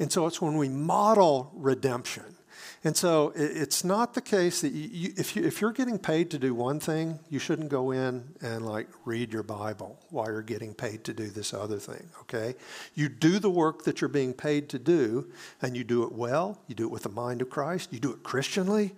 And 0.00 0.10
so 0.10 0.26
it's 0.26 0.40
when 0.40 0.56
we 0.56 0.68
model 0.68 1.52
redemption 1.54 2.36
and 2.82 2.96
so 2.96 3.32
it's 3.36 3.84
not 3.84 4.14
the 4.14 4.22
case 4.22 4.62
that 4.62 4.72
you, 4.72 5.12
if, 5.18 5.36
you, 5.36 5.44
if 5.44 5.60
you're 5.60 5.72
getting 5.72 5.98
paid 5.98 6.30
to 6.30 6.38
do 6.38 6.54
one 6.54 6.80
thing, 6.80 7.18
you 7.28 7.38
shouldn't 7.38 7.68
go 7.68 7.90
in 7.90 8.24
and 8.40 8.64
like 8.64 8.88
read 9.04 9.34
your 9.34 9.42
Bible 9.42 9.98
while 10.08 10.28
you're 10.28 10.40
getting 10.40 10.72
paid 10.72 11.04
to 11.04 11.12
do 11.12 11.28
this 11.28 11.52
other 11.52 11.78
thing, 11.78 12.08
okay? 12.22 12.54
You 12.94 13.10
do 13.10 13.38
the 13.38 13.50
work 13.50 13.84
that 13.84 14.00
you're 14.00 14.08
being 14.08 14.32
paid 14.32 14.70
to 14.70 14.78
do, 14.78 15.30
and 15.60 15.76
you 15.76 15.84
do 15.84 16.04
it 16.04 16.12
well, 16.12 16.58
you 16.68 16.74
do 16.74 16.84
it 16.84 16.90
with 16.90 17.02
the 17.02 17.10
mind 17.10 17.42
of 17.42 17.50
Christ, 17.50 17.92
you 17.92 18.00
do 18.00 18.12
it 18.12 18.22
Christianly, 18.22 18.92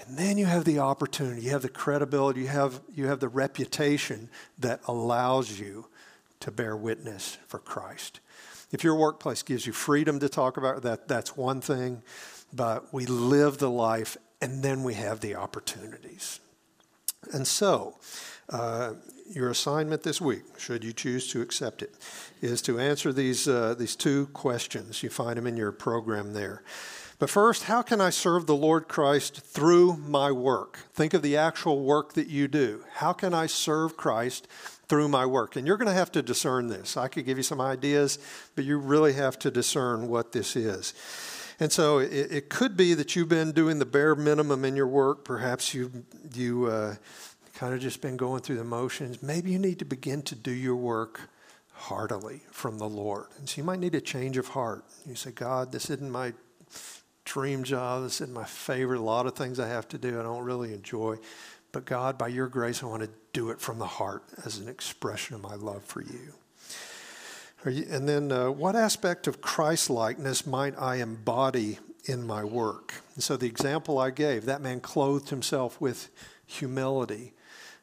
and 0.00 0.18
then 0.18 0.36
you 0.36 0.46
have 0.46 0.64
the 0.64 0.80
opportunity, 0.80 1.42
you 1.42 1.50
have 1.50 1.62
the 1.62 1.68
credibility, 1.68 2.40
you 2.40 2.48
have, 2.48 2.80
you 2.92 3.06
have 3.06 3.20
the 3.20 3.28
reputation 3.28 4.28
that 4.58 4.80
allows 4.88 5.60
you 5.60 5.86
to 6.40 6.50
bear 6.50 6.76
witness 6.76 7.38
for 7.46 7.60
Christ. 7.60 8.18
If 8.72 8.82
your 8.82 8.96
workplace 8.96 9.44
gives 9.44 9.68
you 9.68 9.72
freedom 9.72 10.18
to 10.18 10.28
talk 10.28 10.56
about 10.56 10.82
that, 10.82 11.06
that's 11.06 11.36
one 11.36 11.60
thing 11.60 12.02
but 12.54 12.92
we 12.92 13.06
live 13.06 13.58
the 13.58 13.70
life 13.70 14.16
and 14.40 14.62
then 14.62 14.82
we 14.82 14.94
have 14.94 15.20
the 15.20 15.34
opportunities. 15.34 16.40
And 17.32 17.46
so, 17.46 17.98
uh, 18.50 18.94
your 19.30 19.50
assignment 19.50 20.02
this 20.02 20.20
week, 20.20 20.42
should 20.58 20.84
you 20.84 20.92
choose 20.92 21.30
to 21.32 21.40
accept 21.40 21.82
it, 21.82 21.94
is 22.42 22.60
to 22.62 22.78
answer 22.78 23.12
these, 23.12 23.48
uh, 23.48 23.74
these 23.74 23.96
two 23.96 24.26
questions. 24.26 25.02
You 25.02 25.08
find 25.08 25.36
them 25.36 25.46
in 25.46 25.56
your 25.56 25.72
program 25.72 26.34
there. 26.34 26.62
But 27.18 27.30
first, 27.30 27.64
how 27.64 27.80
can 27.82 28.00
I 28.00 28.10
serve 28.10 28.46
the 28.46 28.56
Lord 28.56 28.88
Christ 28.88 29.40
through 29.40 29.96
my 29.96 30.30
work? 30.30 30.80
Think 30.92 31.14
of 31.14 31.22
the 31.22 31.36
actual 31.36 31.82
work 31.84 32.14
that 32.14 32.26
you 32.26 32.48
do. 32.48 32.84
How 32.94 33.12
can 33.12 33.32
I 33.32 33.46
serve 33.46 33.96
Christ 33.96 34.46
through 34.88 35.08
my 35.08 35.24
work? 35.24 35.56
And 35.56 35.66
you're 35.66 35.76
going 35.78 35.88
to 35.88 35.94
have 35.94 36.12
to 36.12 36.22
discern 36.22 36.68
this. 36.68 36.96
I 36.96 37.08
could 37.08 37.24
give 37.24 37.38
you 37.38 37.44
some 37.44 37.60
ideas, 37.60 38.18
but 38.56 38.64
you 38.64 38.78
really 38.78 39.14
have 39.14 39.38
to 39.38 39.50
discern 39.50 40.08
what 40.08 40.32
this 40.32 40.56
is. 40.56 40.92
And 41.60 41.70
so 41.70 41.98
it, 41.98 42.32
it, 42.32 42.48
could 42.48 42.76
be 42.76 42.94
that 42.94 43.14
you've 43.14 43.28
been 43.28 43.52
doing 43.52 43.78
the 43.78 43.86
bare 43.86 44.14
minimum 44.14 44.64
in 44.64 44.74
your 44.74 44.88
work. 44.88 45.24
Perhaps 45.24 45.72
you 45.72 46.04
you 46.34 46.66
uh, 46.66 46.96
kind 47.54 47.74
of 47.74 47.80
just 47.80 48.00
been 48.00 48.16
going 48.16 48.42
through 48.42 48.56
the 48.56 48.64
motions. 48.64 49.22
Maybe 49.22 49.52
you 49.52 49.58
need 49.58 49.78
to 49.78 49.84
begin 49.84 50.22
to 50.22 50.34
do 50.34 50.50
your 50.50 50.76
work 50.76 51.20
heartily 51.72 52.42
from 52.50 52.78
the 52.78 52.88
Lord. 52.88 53.26
And 53.38 53.48
so 53.48 53.60
you 53.60 53.64
might 53.64 53.78
need 53.78 53.94
a 53.94 54.00
change 54.00 54.36
of 54.36 54.48
heart. 54.48 54.84
You 55.06 55.14
say, 55.14 55.30
God, 55.30 55.70
this 55.70 55.90
isn't 55.90 56.10
my 56.10 56.32
dream 57.24 57.64
job. 57.64 58.02
This 58.02 58.20
isn't 58.20 58.34
my 58.34 58.44
favorite. 58.44 58.98
A 58.98 59.02
lot 59.02 59.26
of 59.26 59.34
things 59.34 59.60
I 59.60 59.68
have 59.68 59.88
to 59.88 59.98
do 59.98 60.18
I 60.18 60.22
don't 60.22 60.44
really 60.44 60.72
enjoy. 60.72 61.16
But 61.72 61.84
God, 61.84 62.16
by 62.16 62.28
your 62.28 62.46
grace, 62.46 62.82
I 62.82 62.86
want 62.86 63.02
to 63.02 63.10
do 63.32 63.50
it 63.50 63.60
from 63.60 63.78
the 63.78 63.86
heart 63.86 64.22
as 64.44 64.58
an 64.58 64.68
expression 64.68 65.34
of 65.34 65.42
my 65.42 65.56
love 65.56 65.82
for 65.82 66.02
you. 66.02 66.34
You, 67.66 67.86
and 67.88 68.08
then, 68.08 68.30
uh, 68.30 68.50
what 68.50 68.76
aspect 68.76 69.26
of 69.26 69.40
Christ 69.40 69.88
likeness 69.88 70.46
might 70.46 70.78
I 70.78 70.96
embody 70.96 71.78
in 72.04 72.26
my 72.26 72.44
work? 72.44 72.94
And 73.14 73.22
so, 73.22 73.36
the 73.36 73.46
example 73.46 73.98
I 73.98 74.10
gave 74.10 74.44
that 74.44 74.60
man 74.60 74.80
clothed 74.80 75.30
himself 75.30 75.80
with 75.80 76.10
humility. 76.46 77.32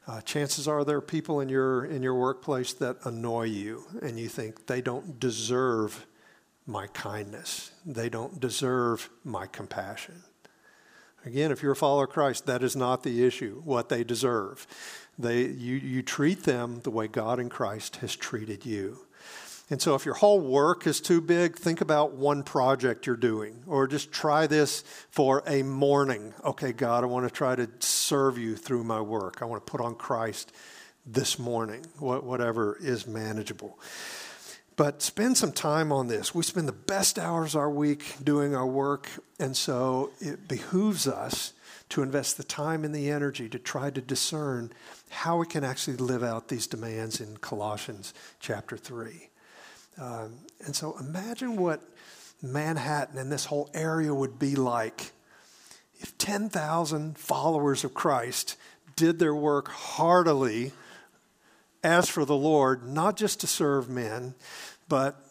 Uh, 0.08 0.22
chances 0.22 0.68
are 0.68 0.84
there 0.84 0.98
are 0.98 1.02
people 1.02 1.40
in 1.40 1.50
your 1.50 1.86
in 1.86 2.04
your 2.04 2.16
workplace 2.16 2.74
that 2.74 2.98
annoy 3.06 3.44
you, 3.44 3.84
and 4.02 4.20
you 4.20 4.28
think 4.28 4.68
they 4.68 4.82
don't 4.82 5.20
deserve 5.20 6.06
my 6.66 6.88
kindness. 6.88 7.72
They 7.86 8.10
don't 8.10 8.40
deserve 8.40 9.10
my 9.24 9.48
compassion. 9.48 10.24
Again, 11.26 11.52
if 11.52 11.62
you're 11.62 11.74
a 11.74 11.76
follower 11.76 12.06
of 12.06 12.10
Christ, 12.10 12.48
that 12.48 12.64
is 12.64 12.76
not 12.76 13.04
the 13.04 13.26
issue. 13.26 13.62
What 13.64 13.90
they 13.90 14.04
deserve, 14.04 14.66
they 15.18 15.42
you 15.42 15.76
you 15.76 16.02
treat 16.02 16.44
them 16.44 16.82
the 16.84 16.92
way 16.92 17.08
God 17.08 17.40
in 17.40 17.50
Christ 17.50 17.98
has 17.98 18.16
treated 18.16 18.66
you. 18.66 19.06
And 19.72 19.82
so, 19.82 19.96
if 19.96 20.04
your 20.04 20.16
whole 20.16 20.42
work 20.42 20.86
is 20.86 21.00
too 21.00 21.22
big, 21.22 21.56
think 21.56 21.80
about 21.80 22.12
one 22.12 22.44
project 22.44 23.08
you're 23.08 23.16
doing, 23.16 23.64
or 23.66 23.88
just 23.88 24.12
try 24.12 24.46
this 24.46 24.84
for 25.10 25.44
a 25.48 25.64
morning. 25.64 26.34
Okay, 26.44 26.74
God, 26.74 27.06
I 27.06 27.08
want 27.08 27.26
to 27.26 27.34
try 27.34 27.56
to 27.56 27.70
serve 27.80 28.38
you 28.38 28.58
through 28.58 28.84
my 28.84 29.00
work. 29.00 29.42
I 29.42 29.46
want 29.46 29.66
to 29.66 29.72
put 29.72 29.80
on 29.80 29.96
Christ 29.96 30.52
this 31.06 31.40
morning, 31.40 31.86
whatever 32.00 32.78
is 32.82 33.08
manageable. 33.08 33.80
But 34.76 35.02
spend 35.02 35.38
some 35.38 35.54
time 35.54 35.94
on 35.94 36.08
this. 36.08 36.36
We 36.36 36.44
spend 36.44 36.68
the 36.68 36.74
best 36.74 37.18
hours 37.18 37.56
of 37.56 37.62
our 37.62 37.70
week 37.70 38.16
doing 38.22 38.54
our 38.54 38.68
work, 38.68 39.08
and 39.40 39.56
so 39.56 40.12
it 40.20 40.50
behooves 40.50 41.08
us 41.08 41.54
to 41.88 42.04
invest 42.04 42.36
the 42.36 42.44
time 42.44 42.84
and 42.84 42.94
the 42.94 43.10
energy 43.10 43.48
to 43.48 43.60
try 43.60 43.90
to 43.90 44.02
discern 44.02 44.74
how 45.12 45.38
we 45.38 45.46
can 45.46 45.64
actually 45.64 45.96
live 45.96 46.24
out 46.24 46.50
these 46.50 46.68
demands 46.68 47.22
in 47.22 47.38
Colossians 47.38 48.14
chapter 48.42 48.76
3. 48.76 49.31
Um, 49.98 50.40
and 50.66 50.76
so 50.76 50.98
imagine 51.00 51.58
what 51.58 51.82
Manhattan 52.42 53.18
and 53.18 53.32
this 53.32 53.46
whole 53.46 53.70
area 53.74 54.14
would 54.14 54.40
be 54.40 54.56
like 54.56 55.12
if 56.00 56.18
10,000 56.18 57.18
followers 57.18 57.84
of 57.84 57.94
Christ 57.94 58.58
did 58.96 59.20
their 59.20 59.36
work 59.36 59.70
heartily 59.70 60.72
as 61.84 62.10
for 62.10 62.26
the 62.26 62.36
Lord, 62.36 62.88
not 62.88 63.18
just 63.18 63.40
to 63.42 63.48
serve 63.48 63.90
men, 63.90 64.36
but 64.88 65.24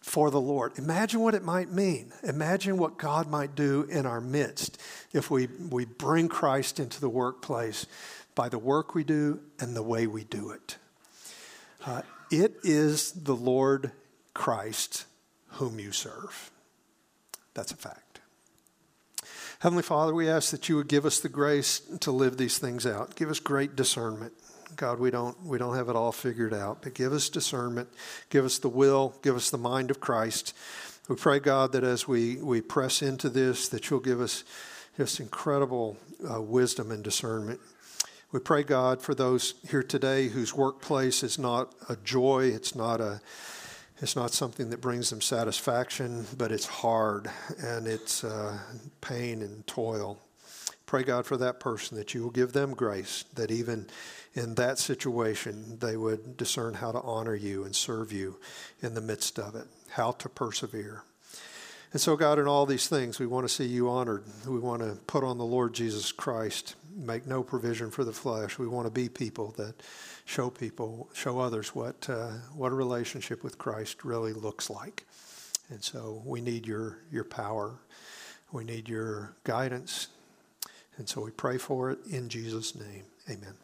for 0.00 0.30
the 0.30 0.40
Lord. 0.40 0.78
Imagine 0.78 1.20
what 1.20 1.34
it 1.34 1.42
might 1.42 1.70
mean. 1.70 2.12
Imagine 2.22 2.76
what 2.76 2.98
God 2.98 3.28
might 3.28 3.54
do 3.54 3.84
in 3.84 4.04
our 4.04 4.20
midst 4.20 4.78
if 5.12 5.30
we, 5.30 5.46
we 5.70 5.84
bring 5.84 6.28
Christ 6.28 6.80
into 6.80 7.00
the 7.00 7.08
workplace 7.08 7.86
by 8.34 8.48
the 8.48 8.58
work 8.58 8.94
we 8.94 9.04
do 9.04 9.40
and 9.60 9.76
the 9.76 9.82
way 9.82 10.06
we 10.06 10.24
do 10.24 10.50
it. 10.50 10.76
Uh, 11.84 12.02
it 12.32 12.56
is 12.64 13.12
the 13.12 13.36
Lord 13.36 13.92
Christ 14.34 15.04
whom 15.48 15.78
you 15.78 15.92
serve. 15.92 16.50
That's 17.54 17.72
a 17.72 17.76
fact. 17.76 18.20
Heavenly 19.60 19.82
Father, 19.82 20.14
we 20.14 20.28
ask 20.28 20.50
that 20.50 20.68
you 20.68 20.76
would 20.76 20.88
give 20.88 21.06
us 21.06 21.20
the 21.20 21.28
grace 21.28 21.80
to 22.00 22.10
live 22.10 22.36
these 22.36 22.58
things 22.58 22.86
out. 22.86 23.14
Give 23.14 23.30
us 23.30 23.38
great 23.38 23.76
discernment. 23.76 24.32
God, 24.74 24.98
we 24.98 25.10
don't 25.10 25.40
we 25.44 25.58
don't 25.58 25.76
have 25.76 25.90
it 25.90 25.96
all 25.96 26.12
figured 26.12 26.54
out, 26.54 26.80
but 26.82 26.94
give 26.94 27.12
us 27.12 27.28
discernment, 27.28 27.88
give 28.30 28.46
us 28.46 28.58
the 28.58 28.70
will, 28.70 29.14
give 29.22 29.36
us 29.36 29.50
the 29.50 29.58
mind 29.58 29.90
of 29.90 30.00
Christ. 30.00 30.54
We 31.08 31.16
pray, 31.16 31.40
God, 31.40 31.72
that 31.72 31.84
as 31.84 32.08
we, 32.08 32.36
we 32.36 32.60
press 32.60 33.02
into 33.02 33.28
this, 33.28 33.68
that 33.68 33.90
you'll 33.90 34.00
give 34.00 34.20
us 34.20 34.44
just 34.96 35.20
incredible 35.20 35.96
uh, 36.28 36.40
wisdom 36.40 36.90
and 36.90 37.02
discernment. 37.02 37.60
We 38.32 38.40
pray, 38.40 38.62
God, 38.62 39.02
for 39.02 39.14
those 39.14 39.52
here 39.68 39.82
today 39.82 40.28
whose 40.28 40.54
workplace 40.54 41.22
is 41.22 41.38
not 41.38 41.74
a 41.90 41.96
joy, 41.96 42.46
it's 42.46 42.74
not 42.74 42.98
a 42.98 43.20
it's 44.00 44.16
not 44.16 44.32
something 44.32 44.70
that 44.70 44.80
brings 44.80 45.10
them 45.10 45.20
satisfaction, 45.20 46.26
but 46.36 46.50
it's 46.50 46.66
hard 46.66 47.30
and 47.58 47.86
it's 47.86 48.24
uh, 48.24 48.58
pain 49.02 49.42
and 49.42 49.64
toil. 49.66 50.18
Pray, 50.86 51.04
God, 51.04 51.26
for 51.26 51.36
that 51.36 51.60
person 51.60 51.96
that 51.98 52.12
you 52.14 52.22
will 52.22 52.30
give 52.30 52.52
them 52.52 52.74
grace, 52.74 53.24
that 53.34 53.50
even 53.50 53.86
in 54.32 54.56
that 54.56 54.78
situation, 54.78 55.78
they 55.78 55.96
would 55.96 56.36
discern 56.36 56.74
how 56.74 56.90
to 56.90 57.00
honor 57.02 57.36
you 57.36 57.64
and 57.64 57.76
serve 57.76 58.10
you 58.12 58.38
in 58.80 58.94
the 58.94 59.00
midst 59.00 59.38
of 59.38 59.54
it, 59.54 59.66
how 59.90 60.10
to 60.12 60.28
persevere. 60.28 61.04
And 61.92 62.00
so, 62.00 62.16
God, 62.16 62.38
in 62.38 62.46
all 62.46 62.64
these 62.64 62.88
things, 62.88 63.18
we 63.20 63.26
want 63.26 63.46
to 63.46 63.52
see 63.52 63.66
you 63.66 63.90
honored. 63.90 64.24
We 64.46 64.58
want 64.58 64.80
to 64.80 64.96
put 65.06 65.24
on 65.24 65.36
the 65.36 65.44
Lord 65.44 65.74
Jesus 65.74 66.10
Christ, 66.10 66.74
make 66.96 67.26
no 67.26 67.42
provision 67.42 67.90
for 67.90 68.02
the 68.02 68.12
flesh. 68.12 68.58
We 68.58 68.66
want 68.66 68.86
to 68.86 68.90
be 68.90 69.10
people 69.10 69.52
that 69.58 69.74
show 70.24 70.48
people, 70.48 71.10
show 71.12 71.38
others 71.38 71.74
what, 71.74 72.08
uh, 72.08 72.30
what 72.54 72.72
a 72.72 72.74
relationship 72.74 73.44
with 73.44 73.58
Christ 73.58 74.04
really 74.04 74.32
looks 74.32 74.70
like. 74.70 75.04
And 75.68 75.82
so 75.82 76.22
we 76.24 76.40
need 76.40 76.66
your, 76.66 76.98
your 77.10 77.24
power. 77.24 77.74
We 78.52 78.64
need 78.64 78.88
your 78.88 79.34
guidance. 79.44 80.08
And 80.96 81.08
so 81.08 81.22
we 81.22 81.30
pray 81.30 81.58
for 81.58 81.90
it 81.90 81.98
in 82.10 82.28
Jesus' 82.28 82.74
name. 82.74 83.04
Amen. 83.28 83.61